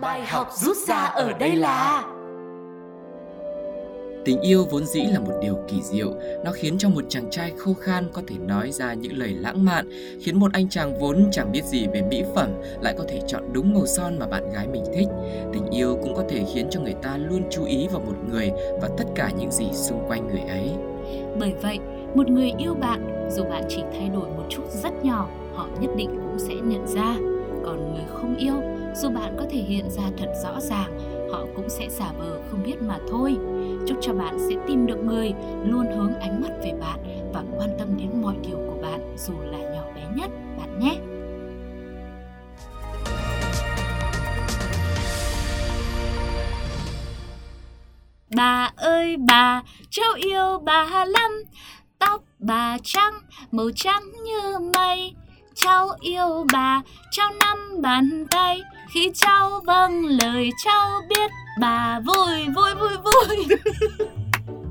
Bài 0.00 0.26
học 0.26 0.50
rút 0.52 0.76
ra 0.76 0.96
ở 0.96 1.32
đây 1.32 1.56
là 1.56 2.04
Tình 4.26 4.40
yêu 4.40 4.64
vốn 4.70 4.86
dĩ 4.86 5.00
là 5.12 5.20
một 5.20 5.32
điều 5.42 5.58
kỳ 5.68 5.82
diệu, 5.82 6.12
nó 6.44 6.52
khiến 6.52 6.78
cho 6.78 6.88
một 6.88 7.04
chàng 7.08 7.30
trai 7.30 7.52
khô 7.56 7.74
khan 7.74 8.08
có 8.12 8.22
thể 8.28 8.36
nói 8.38 8.70
ra 8.72 8.94
những 8.94 9.18
lời 9.18 9.34
lãng 9.40 9.64
mạn, 9.64 9.88
khiến 10.20 10.38
một 10.38 10.52
anh 10.52 10.68
chàng 10.68 10.98
vốn 11.00 11.28
chẳng 11.32 11.52
biết 11.52 11.64
gì 11.64 11.86
về 11.92 12.02
mỹ 12.02 12.22
phẩm 12.34 12.50
lại 12.80 12.94
có 12.98 13.04
thể 13.08 13.20
chọn 13.26 13.42
đúng 13.52 13.74
màu 13.74 13.86
son 13.86 14.18
mà 14.18 14.26
bạn 14.26 14.52
gái 14.52 14.68
mình 14.68 14.84
thích. 14.94 15.08
Tình 15.52 15.70
yêu 15.70 15.98
cũng 16.02 16.14
có 16.14 16.24
thể 16.28 16.44
khiến 16.54 16.66
cho 16.70 16.80
người 16.80 16.94
ta 17.02 17.16
luôn 17.16 17.42
chú 17.50 17.64
ý 17.64 17.88
vào 17.88 18.00
một 18.00 18.14
người 18.30 18.50
và 18.80 18.88
tất 18.98 19.04
cả 19.14 19.30
những 19.38 19.50
gì 19.50 19.66
xung 19.72 20.04
quanh 20.08 20.28
người 20.28 20.42
ấy. 20.48 20.70
Bởi 21.38 21.52
vậy, 21.62 21.78
một 22.14 22.28
người 22.28 22.52
yêu 22.58 22.74
bạn, 22.74 23.28
dù 23.30 23.44
bạn 23.44 23.64
chỉ 23.68 23.82
thay 23.92 24.08
đổi 24.08 24.28
một 24.28 24.44
chút 24.48 24.64
rất 24.82 25.04
nhỏ, 25.04 25.28
họ 25.54 25.68
nhất 25.80 25.90
định 25.96 26.10
cũng 26.10 26.38
sẽ 26.38 26.54
nhận 26.54 26.86
ra. 26.86 27.16
Còn 27.64 27.94
người 27.94 28.04
không 28.08 28.36
yêu, 28.36 28.54
dù 28.96 29.10
bạn 29.10 29.36
có 29.38 29.44
thể 29.50 29.58
hiện 29.58 29.90
ra 29.90 30.02
thật 30.18 30.32
rõ 30.42 30.60
ràng, 30.60 30.98
họ 31.32 31.46
cũng 31.56 31.68
sẽ 31.68 31.88
giả 31.90 32.12
vờ 32.18 32.40
không 32.50 32.62
biết 32.62 32.82
mà 32.82 32.98
thôi. 33.10 33.36
Chúc 33.86 33.98
cho 34.00 34.14
bạn 34.14 34.38
sẽ 34.38 34.56
tìm 34.66 34.86
được 34.86 34.98
người 35.04 35.32
luôn 35.64 35.86
hướng 35.96 36.14
ánh 36.20 36.42
mắt 36.42 36.50
về 36.62 36.72
bạn 36.80 37.30
và 37.32 37.44
quan 37.58 37.70
tâm 37.78 37.96
đến 37.96 38.22
mọi 38.22 38.36
điều 38.42 38.56
của 38.56 38.78
bạn 38.82 39.16
dù 39.18 39.34
là 39.40 39.58
nhỏ 39.58 39.82
bé 39.94 40.02
nhất 40.16 40.30
bạn 40.58 40.78
nhé. 40.78 40.96
Bà 48.36 48.72
ơi 48.76 49.16
bà, 49.16 49.62
cháu 49.90 50.12
yêu 50.16 50.58
bà 50.64 51.04
lắm 51.04 51.42
Tóc 51.98 52.22
bà 52.38 52.76
trắng, 52.82 53.14
màu 53.52 53.66
trắng 53.74 54.02
như 54.24 54.58
mây 54.74 55.14
Cháu 55.56 55.88
yêu 56.00 56.46
bà, 56.52 56.82
cháu 57.10 57.30
nắm 57.40 57.82
bàn 57.82 58.26
tay. 58.30 58.60
Khi 58.88 59.10
cháu 59.14 59.60
vâng 59.66 60.04
lời 60.04 60.50
cháu 60.64 61.00
biết 61.08 61.30
bà 61.60 62.00
vui 62.00 62.46
vui 62.54 62.74
vui 62.74 62.96
vui. 63.04 63.46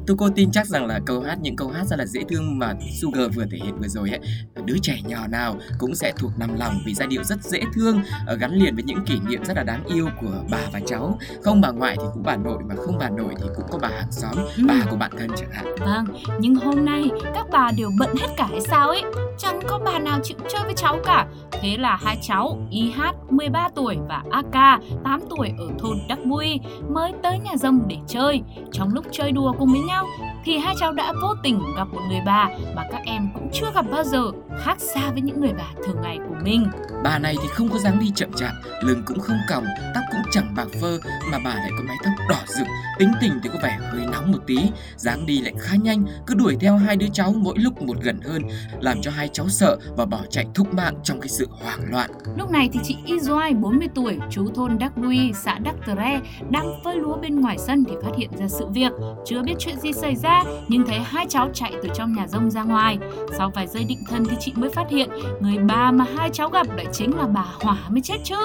Tôi 0.08 0.18
cô 0.20 0.30
tin 0.36 0.52
chắc 0.52 0.68
rằng 0.68 0.86
là 0.86 1.00
câu 1.06 1.22
hát 1.22 1.38
những 1.42 1.56
câu 1.56 1.70
hát 1.70 1.84
rất 1.88 2.00
là 2.00 2.06
dễ 2.06 2.22
thương 2.30 2.60
mà 2.60 2.74
Sugar 3.02 3.36
vừa 3.36 3.46
thể 3.52 3.58
hiện 3.64 3.78
vừa 3.82 3.88
rồi 3.88 4.10
ấy, 4.10 4.20
đứa 4.66 4.76
trẻ 4.82 4.98
nhỏ 5.08 5.28
nào 5.28 5.56
cũng 5.80 5.96
sẽ 5.96 6.14
thuộc 6.18 6.32
nằm 6.38 6.60
lòng 6.60 6.74
vì 6.86 6.94
giai 6.94 7.08
điệu 7.08 7.24
rất 7.24 7.44
dễ 7.44 7.60
thương 7.74 8.02
ờ, 8.26 8.36
gắn 8.36 8.52
liền 8.54 8.76
với 8.76 8.84
những 8.84 9.06
kỷ 9.06 9.20
niệm 9.28 9.46
rất 9.46 9.58
là 9.58 9.64
đáng 9.64 9.84
yêu 9.86 10.10
của 10.22 10.44
bà 10.52 10.60
và 10.74 10.80
cháu. 10.88 11.20
Không 11.44 11.62
bà 11.62 11.72
ngoại 11.72 11.96
thì 12.00 12.04
cũng 12.14 12.24
bà 12.24 12.36
nội 12.36 12.64
mà 12.70 12.76
không 12.76 12.98
bà 13.00 13.10
nội 13.10 13.34
thì 13.40 13.46
cũng 13.56 13.66
có 13.72 13.78
bà 13.82 13.88
hàng 13.88 14.12
xóm, 14.12 14.32
Ừ. 14.58 14.64
bà 14.68 14.76
của 14.90 14.96
bạn 14.96 15.12
thân 15.20 15.30
chẳng 15.38 15.52
hạn. 15.52 15.66
Vâng, 15.80 16.06
nhưng 16.40 16.56
hôm 16.56 16.86
nay 16.86 17.10
các 17.36 17.46
bà 17.52 17.72
đều 17.78 17.90
bận 18.00 18.10
hết 18.22 18.28
cả 18.38 18.48
hay 18.52 18.62
sao 18.62 18.88
ấy 18.90 19.04
Chẳng 19.38 19.60
có 19.68 19.80
bà 19.86 20.00
nào 20.00 20.20
chịu 20.24 20.38
chơi 20.52 20.62
với 20.64 20.74
cháu 20.78 20.98
cả 21.06 21.28
Thế 21.52 21.78
là 21.78 21.98
hai 22.02 22.18
cháu 22.22 22.68
IH 22.72 22.96
13 23.30 23.70
tuổi 23.76 23.98
và 24.10 24.24
AK 24.32 24.82
8 25.04 25.20
tuổi 25.30 25.52
ở 25.58 25.68
thôn 25.80 25.98
Đắc 26.10 26.20
Bui 26.26 26.60
mới 26.90 27.12
tới 27.24 27.40
nhà 27.40 27.52
rông 27.58 27.80
để 27.88 27.98
chơi 28.08 28.42
Trong 28.72 28.94
lúc 28.94 29.06
chơi 29.12 29.32
đùa 29.32 29.54
cùng 29.60 29.72
với 29.72 29.82
nhau 29.82 29.95
thì 30.44 30.58
hai 30.58 30.76
cháu 30.80 30.92
đã 30.94 31.14
vô 31.22 31.36
tình 31.44 31.62
gặp 31.78 31.88
một 31.94 32.02
người 32.10 32.22
bà 32.26 32.50
mà 32.76 32.84
các 32.92 33.02
em 33.06 33.30
cũng 33.34 33.50
chưa 33.54 33.72
gặp 33.76 33.86
bao 33.92 34.04
giờ 34.04 34.32
khác 34.64 34.78
xa 34.80 35.12
với 35.12 35.22
những 35.22 35.42
người 35.42 35.54
bà 35.58 35.68
thường 35.86 36.02
ngày 36.02 36.18
của 36.30 36.36
mình 36.44 36.70
Bà 37.06 37.20
này 37.20 37.36
thì 37.42 37.48
không 37.48 37.70
có 37.70 37.78
dáng 37.78 38.00
đi 38.00 38.12
chậm 38.16 38.34
chạp, 38.34 38.54
lưng 38.82 39.04
cũng 39.06 39.20
không 39.20 39.38
còng, 39.50 39.66
tóc 39.96 40.04
cũng 40.12 40.22
chẳng 40.32 40.54
bạc 40.56 40.68
phơ 40.82 41.00
mà 41.32 41.40
bà 41.44 41.56
lại 41.56 41.70
có 41.78 41.84
mái 41.88 41.98
tóc 42.04 42.14
đỏ 42.30 42.40
rực, 42.48 42.68
tính 43.00 43.12
tình 43.22 43.32
thì 43.44 43.50
có 43.54 43.60
vẻ 43.64 43.78
hơi 43.92 44.06
nóng 44.12 44.32
một 44.32 44.40
tí, 44.48 44.58
dáng 44.98 45.26
đi 45.26 45.42
lại 45.42 45.54
khá 45.60 45.76
nhanh, 45.76 46.06
cứ 46.28 46.36
đuổi 46.36 46.58
theo 46.60 46.78
hai 46.78 46.96
đứa 46.96 47.08
cháu 47.14 47.34
mỗi 47.38 47.56
lúc 47.58 47.82
một 47.82 47.98
gần 48.02 48.20
hơn, 48.22 48.42
làm 48.82 49.02
cho 49.02 49.12
hai 49.12 49.30
cháu 49.34 49.50
sợ 49.50 49.78
và 49.98 50.06
bỏ 50.06 50.20
chạy 50.30 50.46
thục 50.54 50.74
mạng 50.74 50.96
trong 51.04 51.22
cái 51.22 51.30
sự 51.30 51.48
hoảng 51.52 51.80
loạn. 51.92 52.12
Lúc 52.38 52.52
này 52.52 52.70
thì 52.74 52.80
chị 52.84 52.98
Y 53.06 53.20
Doai, 53.20 53.54
40 53.54 53.88
tuổi, 53.96 54.20
chú 54.30 54.48
thôn 54.56 54.78
Đắc 54.78 54.98
Bui, 54.98 55.32
xã 55.34 55.60
Đắc 55.60 55.76
Tre, 55.86 56.20
đang 56.50 56.74
phơi 56.84 56.96
lúa 56.96 57.18
bên 57.18 57.42
ngoài 57.42 57.58
sân 57.58 57.84
thì 57.90 57.96
phát 58.04 58.12
hiện 58.18 58.30
ra 58.40 58.48
sự 58.48 58.68
việc. 58.68 58.92
Chưa 59.26 59.44
biết 59.44 59.54
chuyện 59.60 59.80
gì 59.80 59.94
xảy 59.94 60.16
ra, 60.16 60.44
nhưng 60.68 60.86
thấy 60.88 61.00
hai 61.00 61.26
cháu 61.30 61.50
chạy 61.54 61.74
từ 61.84 61.90
trong 61.96 62.14
nhà 62.14 62.28
rông 62.28 62.52
ra 62.52 62.64
ngoài. 62.64 62.98
Sau 63.38 63.52
vài 63.56 63.68
giây 63.68 63.84
định 63.84 64.00
thân 64.10 64.26
thì 64.30 64.38
chị 64.40 64.45
mới 64.56 64.70
phát 64.70 64.90
hiện 64.90 65.10
người 65.40 65.58
bà 65.58 65.92
mà 65.92 66.06
hai 66.16 66.30
cháu 66.34 66.50
gặp 66.50 66.68
lại 66.76 66.86
chính 66.94 67.18
là 67.18 67.28
bà 67.28 67.46
Hỏa 67.62 67.78
mới 67.90 68.02
chết 68.02 68.18
chứ. 68.24 68.36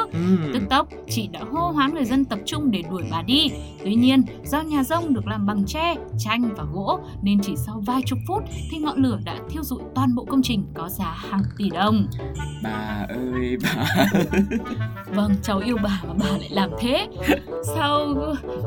Tức 0.52 0.62
tốc, 0.70 0.88
chị 1.08 1.28
đã 1.32 1.40
hô 1.50 1.70
hoán 1.70 1.94
người 1.94 2.04
dân 2.04 2.24
tập 2.24 2.38
trung 2.46 2.70
để 2.70 2.82
đuổi 2.90 3.02
bà 3.10 3.22
đi. 3.22 3.50
Tuy 3.84 3.94
nhiên, 3.94 4.22
do 4.44 4.60
nhà 4.60 4.84
rông 4.84 5.14
được 5.14 5.26
làm 5.26 5.46
bằng 5.46 5.64
tre, 5.66 5.94
tranh 6.18 6.54
và 6.56 6.64
gỗ 6.72 7.00
nên 7.22 7.40
chỉ 7.42 7.56
sau 7.56 7.82
vài 7.86 8.02
chục 8.06 8.18
phút 8.28 8.42
thì 8.70 8.78
ngọn 8.78 9.02
lửa 9.02 9.18
đã 9.24 9.36
thiêu 9.50 9.62
rụi 9.62 9.80
toàn 9.94 10.14
bộ 10.14 10.24
công 10.24 10.42
trình 10.42 10.64
có 10.74 10.88
giá 10.88 11.16
hàng 11.30 11.42
tỷ 11.58 11.70
đồng. 11.70 12.06
Bà 12.62 13.06
ơi 13.08 13.56
bà 13.62 14.06
Vâng, 15.14 15.34
cháu 15.42 15.58
yêu 15.58 15.76
bà 15.82 16.00
mà 16.08 16.14
bà 16.18 16.26
lại 16.38 16.48
làm 16.50 16.70
thế 16.80 17.08
Sao 17.76 18.14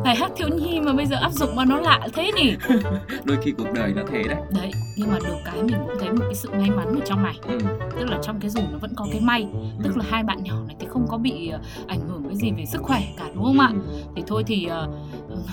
bài 0.04 0.16
hát 0.16 0.32
thiếu 0.38 0.48
nhi 0.48 0.80
mà 0.82 0.94
bây 0.94 1.06
giờ 1.06 1.16
áp 1.16 1.32
dụng 1.32 1.56
mà 1.56 1.66
nó 1.66 1.80
lạ 1.80 2.08
thế 2.13 2.32
nhỉ 2.36 2.56
Đôi 3.24 3.38
khi 3.44 3.52
cuộc 3.52 3.68
đời 3.74 3.94
nó 3.96 4.02
thế 4.12 4.24
đấy 4.24 4.38
Đấy, 4.50 4.72
nhưng 4.98 5.12
mà 5.12 5.20
được 5.20 5.36
cái 5.46 5.63
mình 5.63 5.75
cũng 5.88 5.98
thấy 6.00 6.10
một 6.12 6.24
cái 6.25 6.36
sự 6.36 6.50
may 6.52 6.70
mắn 6.70 6.88
ở 6.88 7.06
trong 7.06 7.23
này 7.24 7.39
ừ. 7.48 7.58
Tức 8.00 8.10
là 8.10 8.20
trong 8.24 8.39
cái 8.39 8.50
dù 8.50 8.62
nó 8.72 8.77
vẫn 8.77 8.94
có 8.96 9.08
cái 9.12 9.22
may. 9.22 9.48
Tức 9.84 9.98
là 9.98 10.06
hai 10.10 10.24
bạn 10.24 10.44
nhỏ 10.44 10.56
này 10.68 10.75
thì 10.80 10.88
không 10.89 11.08
có 11.10 11.18
bị 11.18 11.50
ờ, 11.50 11.60
ảnh 11.88 12.00
hưởng 12.08 12.24
cái 12.27 12.36
gì 12.36 12.51
về 12.58 12.65
sức 12.65 12.82
khỏe 12.82 13.01
cả 13.18 13.30
đúng 13.36 13.44
không 13.44 13.60
ạ? 13.60 13.72
Thì 14.15 14.24
thôi 14.27 14.44
thì 14.48 14.65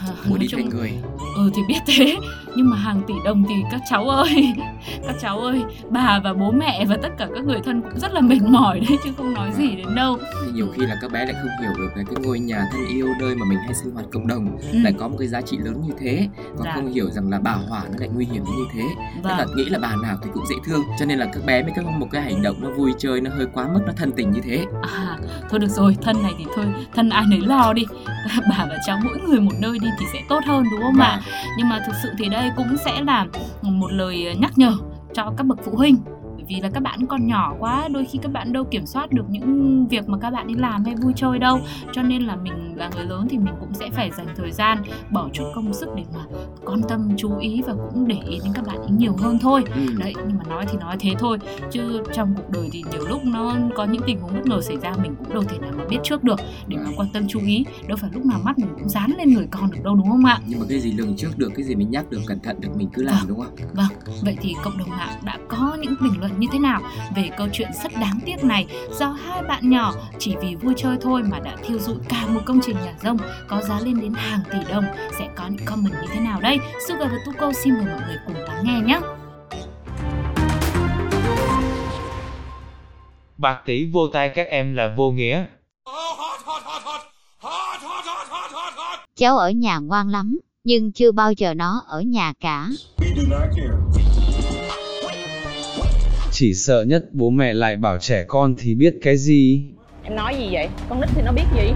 ờ, 0.06 0.12
Mua 0.24 0.30
nói 0.30 0.38
đi 0.38 0.48
chung- 0.48 0.60
thành 0.60 0.68
người 0.70 0.92
Ừ 1.36 1.50
thì 1.54 1.62
biết 1.68 1.78
thế 1.86 2.16
Nhưng 2.56 2.70
mà 2.70 2.76
hàng 2.76 3.02
tỷ 3.06 3.14
đồng 3.24 3.44
thì 3.48 3.54
các 3.70 3.80
cháu 3.90 4.08
ơi 4.08 4.52
Các 5.06 5.16
cháu 5.20 5.38
ơi 5.40 5.62
Bà 5.90 6.20
và 6.24 6.34
bố 6.34 6.50
mẹ 6.50 6.84
và 6.88 6.96
tất 7.02 7.08
cả 7.18 7.28
các 7.34 7.44
người 7.44 7.58
thân 7.64 7.82
cũng 7.82 7.98
rất 8.00 8.12
là 8.14 8.20
mệt 8.20 8.42
mỏi 8.42 8.80
đấy 8.88 8.98
Chứ 9.04 9.10
không 9.16 9.34
nói 9.34 9.50
gì 9.56 9.76
đến 9.76 9.94
đâu 9.94 10.18
nhiều 10.54 10.66
khi 10.74 10.86
là 10.86 10.96
các 11.02 11.12
bé 11.12 11.24
lại 11.24 11.34
không 11.42 11.50
hiểu 11.62 11.72
được 11.78 11.88
cái 11.96 12.04
ngôi 12.24 12.38
nhà 12.40 12.66
thân 12.72 12.86
yêu 12.86 13.06
nơi 13.20 13.34
mà 13.34 13.46
mình 13.48 13.58
hay 13.58 13.74
sinh 13.74 13.90
hoạt 13.94 14.06
cộng 14.12 14.26
đồng 14.26 14.56
Ừ. 14.72 14.78
lại 14.82 14.92
có 14.98 15.08
một 15.08 15.16
cái 15.18 15.28
giá 15.28 15.40
trị 15.40 15.58
lớn 15.64 15.74
như 15.86 15.92
thế 16.00 16.28
còn 16.56 16.64
Dạ. 16.64 16.72
không 16.74 16.92
hiểu 16.92 17.10
rằng 17.10 17.30
là 17.30 17.38
bà 17.40 17.52
hỏa 17.52 17.82
nó 17.92 17.96
lại 17.98 18.08
nguy 18.08 18.24
hiểm 18.32 18.44
như 18.44 18.64
thế 18.74 18.82
tức 19.22 19.28
Vâng. 19.28 19.38
là 19.38 19.46
nghĩ 19.56 19.64
là 19.64 19.78
bà 19.78 19.96
nào 20.02 20.16
thì 20.22 20.30
cũng 20.34 20.44
dễ 20.50 20.56
thương 20.64 20.82
cho 20.98 21.06
nên 21.06 21.18
là 21.18 21.26
các 21.32 21.44
bé 21.46 21.62
mới 21.62 21.72
có 21.76 21.82
một 21.82 22.06
cái 22.10 22.22
hành 22.22 22.42
động 22.42 22.56
nó 22.60 22.70
vui 22.70 22.92
chơi 22.98 23.20
nó 23.20 23.30
hơi 23.36 23.46
quá 23.54 23.68
mức 23.72 23.80
nó 23.86 23.92
thân 23.96 24.12
tình 24.12 24.30
như 24.30 24.40
thế 24.44 24.64
À, 24.82 25.16
thôi 25.50 25.60
được 25.60 25.68
rồi, 25.68 25.96
thân 26.02 26.22
này 26.22 26.32
thì 26.38 26.44
thôi, 26.56 26.64
thân 26.94 27.08
ai 27.10 27.24
nấy 27.30 27.40
lo 27.40 27.72
đi. 27.72 27.82
Bà 28.50 28.66
và 28.68 28.78
cháu 28.86 28.98
mỗi 29.04 29.18
người 29.28 29.40
một 29.40 29.52
nơi 29.58 29.69
đi 29.78 29.88
thì 29.98 30.06
sẽ 30.12 30.18
tốt 30.28 30.40
hơn 30.46 30.64
đúng 30.70 30.80
không 30.82 31.00
ạ? 31.00 31.20
Nhưng 31.58 31.68
mà 31.68 31.80
thực 31.86 31.92
sự 32.02 32.10
thì 32.18 32.28
đây 32.28 32.50
cũng 32.56 32.76
sẽ 32.84 33.02
là 33.02 33.26
một 33.62 33.92
lời 33.92 34.36
nhắc 34.40 34.52
nhở 34.56 34.72
cho 35.14 35.32
các 35.36 35.46
bậc 35.46 35.58
phụ 35.64 35.72
huynh. 35.76 35.96
Vì 36.48 36.60
là 36.60 36.70
các 36.74 36.82
bạn 36.82 37.06
còn 37.06 37.26
nhỏ 37.26 37.54
quá, 37.58 37.88
đôi 37.88 38.04
khi 38.04 38.18
các 38.22 38.32
bạn 38.32 38.52
đâu 38.52 38.64
kiểm 38.64 38.86
soát 38.86 39.12
được 39.12 39.24
những 39.28 39.86
việc 39.86 40.08
mà 40.08 40.18
các 40.18 40.30
bạn 40.30 40.46
đi 40.46 40.54
làm 40.54 40.84
hay 40.84 40.94
vui 40.94 41.12
chơi 41.16 41.38
đâu. 41.38 41.60
Cho 41.92 42.02
nên 42.02 42.22
là 42.22 42.36
mình 42.36 42.69
là 42.80 42.90
người 42.96 43.04
lớn 43.04 43.26
thì 43.30 43.38
mình 43.38 43.54
cũng 43.60 43.74
sẽ 43.74 43.90
phải 43.90 44.10
dành 44.10 44.26
thời 44.36 44.52
gian, 44.52 44.82
bỏ 45.10 45.28
chút 45.32 45.44
công 45.54 45.74
sức 45.74 45.88
để 45.96 46.04
mà 46.14 46.24
quan 46.64 46.80
tâm, 46.88 47.08
chú 47.16 47.38
ý 47.38 47.62
và 47.66 47.74
cũng 47.74 48.08
để 48.08 48.18
ý 48.28 48.38
đến 48.44 48.52
các 48.54 48.66
bạn 48.66 48.76
ấy 48.76 48.90
nhiều 48.90 49.16
hơn 49.18 49.38
thôi. 49.38 49.64
Ừ. 49.74 49.80
Đấy, 49.98 50.14
nhưng 50.28 50.38
mà 50.38 50.44
nói 50.48 50.66
thì 50.68 50.78
nói 50.78 50.96
thế 51.00 51.14
thôi. 51.18 51.38
Chứ 51.70 52.02
trong 52.12 52.34
cuộc 52.36 52.50
đời 52.50 52.68
thì 52.72 52.84
nhiều 52.92 53.06
lúc 53.08 53.24
nó 53.24 53.56
có 53.76 53.84
những 53.84 54.02
tình 54.06 54.20
huống 54.20 54.34
bất 54.34 54.46
ngờ 54.46 54.60
xảy 54.60 54.76
ra 54.76 54.92
mình 55.02 55.14
cũng 55.18 55.34
đâu 55.34 55.42
thể 55.42 55.58
nào 55.58 55.70
mà 55.78 55.84
biết 55.88 55.98
trước 56.04 56.24
được 56.24 56.40
để 56.66 56.76
mà 56.76 56.90
quan 56.96 57.08
tâm 57.12 57.28
chú 57.28 57.40
ý. 57.46 57.64
Đâu 57.88 57.96
phải 58.00 58.10
lúc 58.12 58.26
nào 58.26 58.40
mắt 58.44 58.58
mình 58.58 58.68
cũng 58.78 58.88
dán 58.88 59.12
lên 59.18 59.34
người 59.34 59.46
con 59.50 59.70
được 59.70 59.80
đâu 59.84 59.94
đúng 59.94 60.10
không 60.10 60.24
ạ? 60.24 60.40
Nhưng 60.46 60.60
mà 60.60 60.66
cái 60.68 60.80
gì 60.80 60.92
lường 60.92 61.16
trước 61.16 61.38
được 61.38 61.52
cái 61.56 61.64
gì 61.64 61.74
mình 61.74 61.90
nhắc 61.90 62.10
được 62.10 62.20
cẩn 62.26 62.40
thận 62.40 62.60
được 62.60 62.68
mình 62.76 62.88
cứ 62.92 63.02
làm 63.02 63.28
đúng 63.28 63.40
không 63.40 63.54
vâng. 63.74 64.14
Vậy 64.22 64.36
thì 64.40 64.54
cộng 64.64 64.78
đồng 64.78 64.90
mạng 64.90 65.20
đã 65.24 65.38
có 65.48 65.76
những 65.80 65.94
bình 66.00 66.20
luận 66.20 66.32
như 66.38 66.48
thế 66.52 66.58
nào 66.58 66.80
về 67.16 67.30
câu 67.36 67.46
chuyện 67.52 67.68
rất 67.82 67.92
đáng 68.00 68.20
tiếc 68.24 68.44
này? 68.44 68.66
Do 68.98 69.06
hai 69.06 69.42
bạn 69.42 69.70
nhỏ 69.70 69.92
chỉ 70.18 70.34
vì 70.42 70.54
vui 70.54 70.74
chơi 70.76 70.96
thôi 71.00 71.22
mà 71.22 71.38
đã 71.38 71.56
thiêu 71.66 71.78
rụi 71.78 71.96
cả 72.08 72.26
một 72.26 72.40
công 72.46 72.60
trình 72.62 72.69
nhà 72.72 72.94
rông 73.02 73.16
có 73.48 73.62
giá 73.62 73.80
lên 73.80 74.00
đến 74.00 74.12
hàng 74.14 74.40
tỷ 74.52 74.58
đồng 74.70 74.84
sẽ 75.18 75.28
có 75.36 75.46
những 75.46 75.66
comment 75.66 75.94
như 75.94 76.08
thế 76.14 76.20
nào 76.20 76.40
đây 76.40 76.58
Sugar 76.88 77.12
và 77.12 77.18
Tuko 77.26 77.52
xin 77.52 77.74
mời 77.74 77.84
mọi 77.84 78.00
người 78.06 78.16
cùng 78.26 78.36
lắng 78.36 78.64
nghe 78.64 78.80
nhé 78.80 79.00
Bạc 83.38 83.62
tỷ 83.66 83.84
vô 83.92 84.08
tay 84.08 84.28
các 84.28 84.46
em 84.48 84.74
là 84.74 84.94
vô 84.96 85.10
nghĩa. 85.10 85.44
Cháu 89.16 89.38
ở 89.38 89.50
nhà 89.50 89.78
ngoan 89.78 90.08
lắm, 90.08 90.38
nhưng 90.64 90.92
chưa 90.92 91.12
bao 91.12 91.32
giờ 91.32 91.54
nó 91.54 91.82
ở 91.88 92.00
nhà 92.00 92.32
cả. 92.40 92.68
Chỉ 96.30 96.54
sợ 96.54 96.84
nhất 96.88 97.04
bố 97.12 97.30
mẹ 97.30 97.54
lại 97.54 97.76
bảo 97.76 97.98
trẻ 97.98 98.24
con 98.28 98.54
thì 98.58 98.74
biết 98.74 98.94
cái 99.02 99.16
gì. 99.16 99.64
Em 100.02 100.16
nói 100.16 100.36
gì 100.38 100.48
vậy? 100.52 100.68
Con 100.88 101.00
nít 101.00 101.10
thì 101.14 101.22
nó 101.22 101.32
biết 101.32 101.44
gì? 101.54 101.72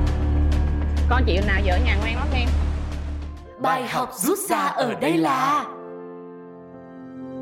Con 1.08 1.24
chịu 1.26 1.42
nào 1.46 1.60
vợ 1.64 1.78
nhà 1.84 1.96
ngoan 1.96 2.16
lắm 2.16 2.28
em. 2.32 2.48
Bài 3.62 3.88
học 3.88 4.10
rút 4.14 4.38
ra 4.48 4.58
ở 4.58 4.94
đây 5.00 5.18
là 5.18 5.64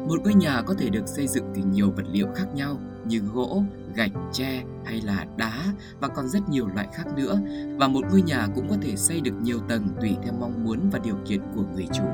một 0.09 0.21
ngôi 0.25 0.35
nhà 0.35 0.63
có 0.67 0.75
thể 0.79 0.89
được 0.89 1.09
xây 1.09 1.27
dựng 1.27 1.45
từ 1.55 1.63
nhiều 1.73 1.91
vật 1.97 2.03
liệu 2.13 2.27
khác 2.35 2.47
nhau 2.55 2.77
như 3.05 3.19
gỗ 3.19 3.63
gạch 3.95 4.11
tre 4.33 4.63
hay 4.85 5.01
là 5.01 5.27
đá 5.37 5.65
và 6.01 6.09
còn 6.09 6.29
rất 6.29 6.49
nhiều 6.49 6.69
loại 6.75 6.89
khác 6.93 7.05
nữa 7.17 7.39
và 7.79 7.89
một 7.89 8.05
ngôi 8.11 8.23
nhà 8.23 8.49
cũng 8.55 8.69
có 8.71 8.77
thể 8.83 8.97
xây 8.97 9.21
được 9.21 9.35
nhiều 9.43 9.59
tầng 9.69 9.89
tùy 10.01 10.17
theo 10.23 10.33
mong 10.41 10.65
muốn 10.65 10.91
và 10.93 10.99
điều 10.99 11.17
kiện 11.27 11.41
của 11.55 11.63
người 11.75 11.87
chủ 11.93 12.05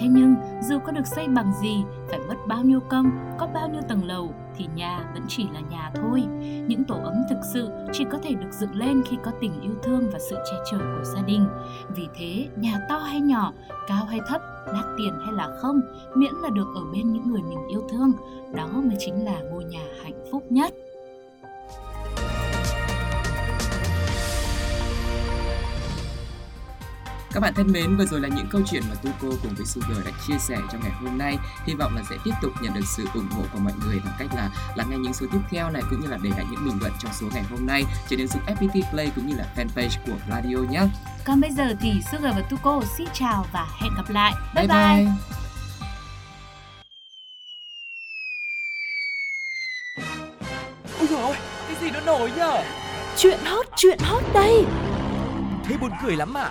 Thế 0.00 0.08
nhưng 0.10 0.34
dù 0.62 0.78
có 0.78 0.92
được 0.92 1.06
xây 1.06 1.28
bằng 1.28 1.52
gì, 1.62 1.84
phải 2.10 2.18
mất 2.28 2.34
bao 2.48 2.62
nhiêu 2.62 2.80
công, 2.88 3.10
có 3.38 3.46
bao 3.54 3.68
nhiêu 3.68 3.82
tầng 3.88 4.04
lầu 4.04 4.34
thì 4.56 4.66
nhà 4.74 5.10
vẫn 5.14 5.22
chỉ 5.28 5.46
là 5.54 5.60
nhà 5.70 5.90
thôi. 5.94 6.22
Những 6.66 6.84
tổ 6.84 6.94
ấm 6.94 7.14
thực 7.30 7.38
sự 7.52 7.70
chỉ 7.92 8.04
có 8.12 8.18
thể 8.22 8.34
được 8.34 8.52
dựng 8.52 8.74
lên 8.74 9.02
khi 9.06 9.16
có 9.24 9.30
tình 9.40 9.60
yêu 9.62 9.72
thương 9.82 10.10
và 10.12 10.18
sự 10.30 10.36
che 10.50 10.56
chở 10.70 10.78
của 10.78 11.04
gia 11.04 11.22
đình. 11.22 11.46
Vì 11.88 12.08
thế, 12.14 12.48
nhà 12.56 12.80
to 12.88 12.98
hay 12.98 13.20
nhỏ, 13.20 13.52
cao 13.88 14.04
hay 14.04 14.20
thấp, 14.28 14.40
đắt 14.66 14.84
tiền 14.98 15.12
hay 15.24 15.32
là 15.32 15.48
không, 15.60 15.80
miễn 16.14 16.34
là 16.42 16.48
được 16.50 16.66
ở 16.74 16.82
bên 16.92 17.12
những 17.12 17.30
người 17.30 17.42
mình 17.42 17.66
yêu 17.68 17.82
thương, 17.90 18.12
đó 18.54 18.66
mới 18.66 18.96
chính 18.98 19.24
là 19.24 19.40
ngôi 19.40 19.64
nhà 19.64 19.84
hạnh 20.02 20.24
phúc 20.30 20.44
nhất. 20.50 20.74
Các 27.32 27.40
bạn 27.40 27.54
thân 27.54 27.72
mến, 27.72 27.96
vừa 27.96 28.04
rồi 28.06 28.20
là 28.20 28.28
những 28.28 28.46
câu 28.50 28.62
chuyện 28.70 28.82
mà 28.88 28.94
Tuko 28.94 29.36
cùng 29.42 29.54
với 29.54 29.66
Sugar 29.66 30.04
đã 30.04 30.10
chia 30.26 30.38
sẻ 30.38 30.56
trong 30.72 30.80
ngày 30.80 30.90
hôm 30.90 31.18
nay. 31.18 31.38
Hy 31.66 31.74
vọng 31.74 31.96
là 31.96 32.02
sẽ 32.10 32.16
tiếp 32.24 32.30
tục 32.42 32.52
nhận 32.60 32.74
được 32.74 32.86
sự 32.96 33.04
ủng 33.14 33.28
hộ 33.30 33.42
của 33.52 33.58
mọi 33.58 33.72
người 33.84 34.00
bằng 34.04 34.14
cách 34.18 34.28
là 34.36 34.50
lắng 34.76 34.90
nghe 34.90 34.96
những 34.96 35.12
số 35.12 35.26
tiếp 35.32 35.38
theo 35.50 35.70
này 35.70 35.82
cũng 35.90 36.00
như 36.00 36.08
là 36.08 36.18
để 36.22 36.30
lại 36.30 36.46
những 36.50 36.64
bình 36.64 36.78
luận 36.80 36.92
trong 36.98 37.12
số 37.12 37.26
ngày 37.34 37.42
hôm 37.50 37.66
nay 37.66 37.84
trên 38.08 38.18
ứng 38.18 38.28
dụng 38.28 38.42
FPT 38.46 38.82
Play 38.90 39.12
cũng 39.16 39.26
như 39.26 39.36
là 39.36 39.44
fanpage 39.56 39.96
của 40.06 40.18
Radio 40.30 40.56
nhé. 40.56 40.82
Còn 41.24 41.40
bây 41.40 41.50
giờ 41.50 41.74
thì 41.80 41.92
Sugar 42.12 42.34
và 42.36 42.42
Tuko 42.50 42.82
xin 42.98 43.06
chào 43.12 43.46
và 43.52 43.68
hẹn 43.80 43.92
gặp 43.96 44.10
lại. 44.10 44.32
Bye 44.54 44.66
bye. 44.66 44.76
bye. 44.76 45.06
Ôi 50.98 51.08
dồi 51.10 51.22
ôi, 51.22 51.36
cái 51.68 51.76
gì 51.80 51.90
nó 51.90 52.00
nổi 52.00 52.30
nhở? 52.36 52.62
Chuyện 53.16 53.38
hot, 53.44 53.66
chuyện 53.76 53.98
hot 54.02 54.22
đây. 54.34 54.64
Thế 55.64 55.76
buồn 55.80 55.90
cười 56.02 56.16
lắm 56.16 56.34
à? 56.34 56.50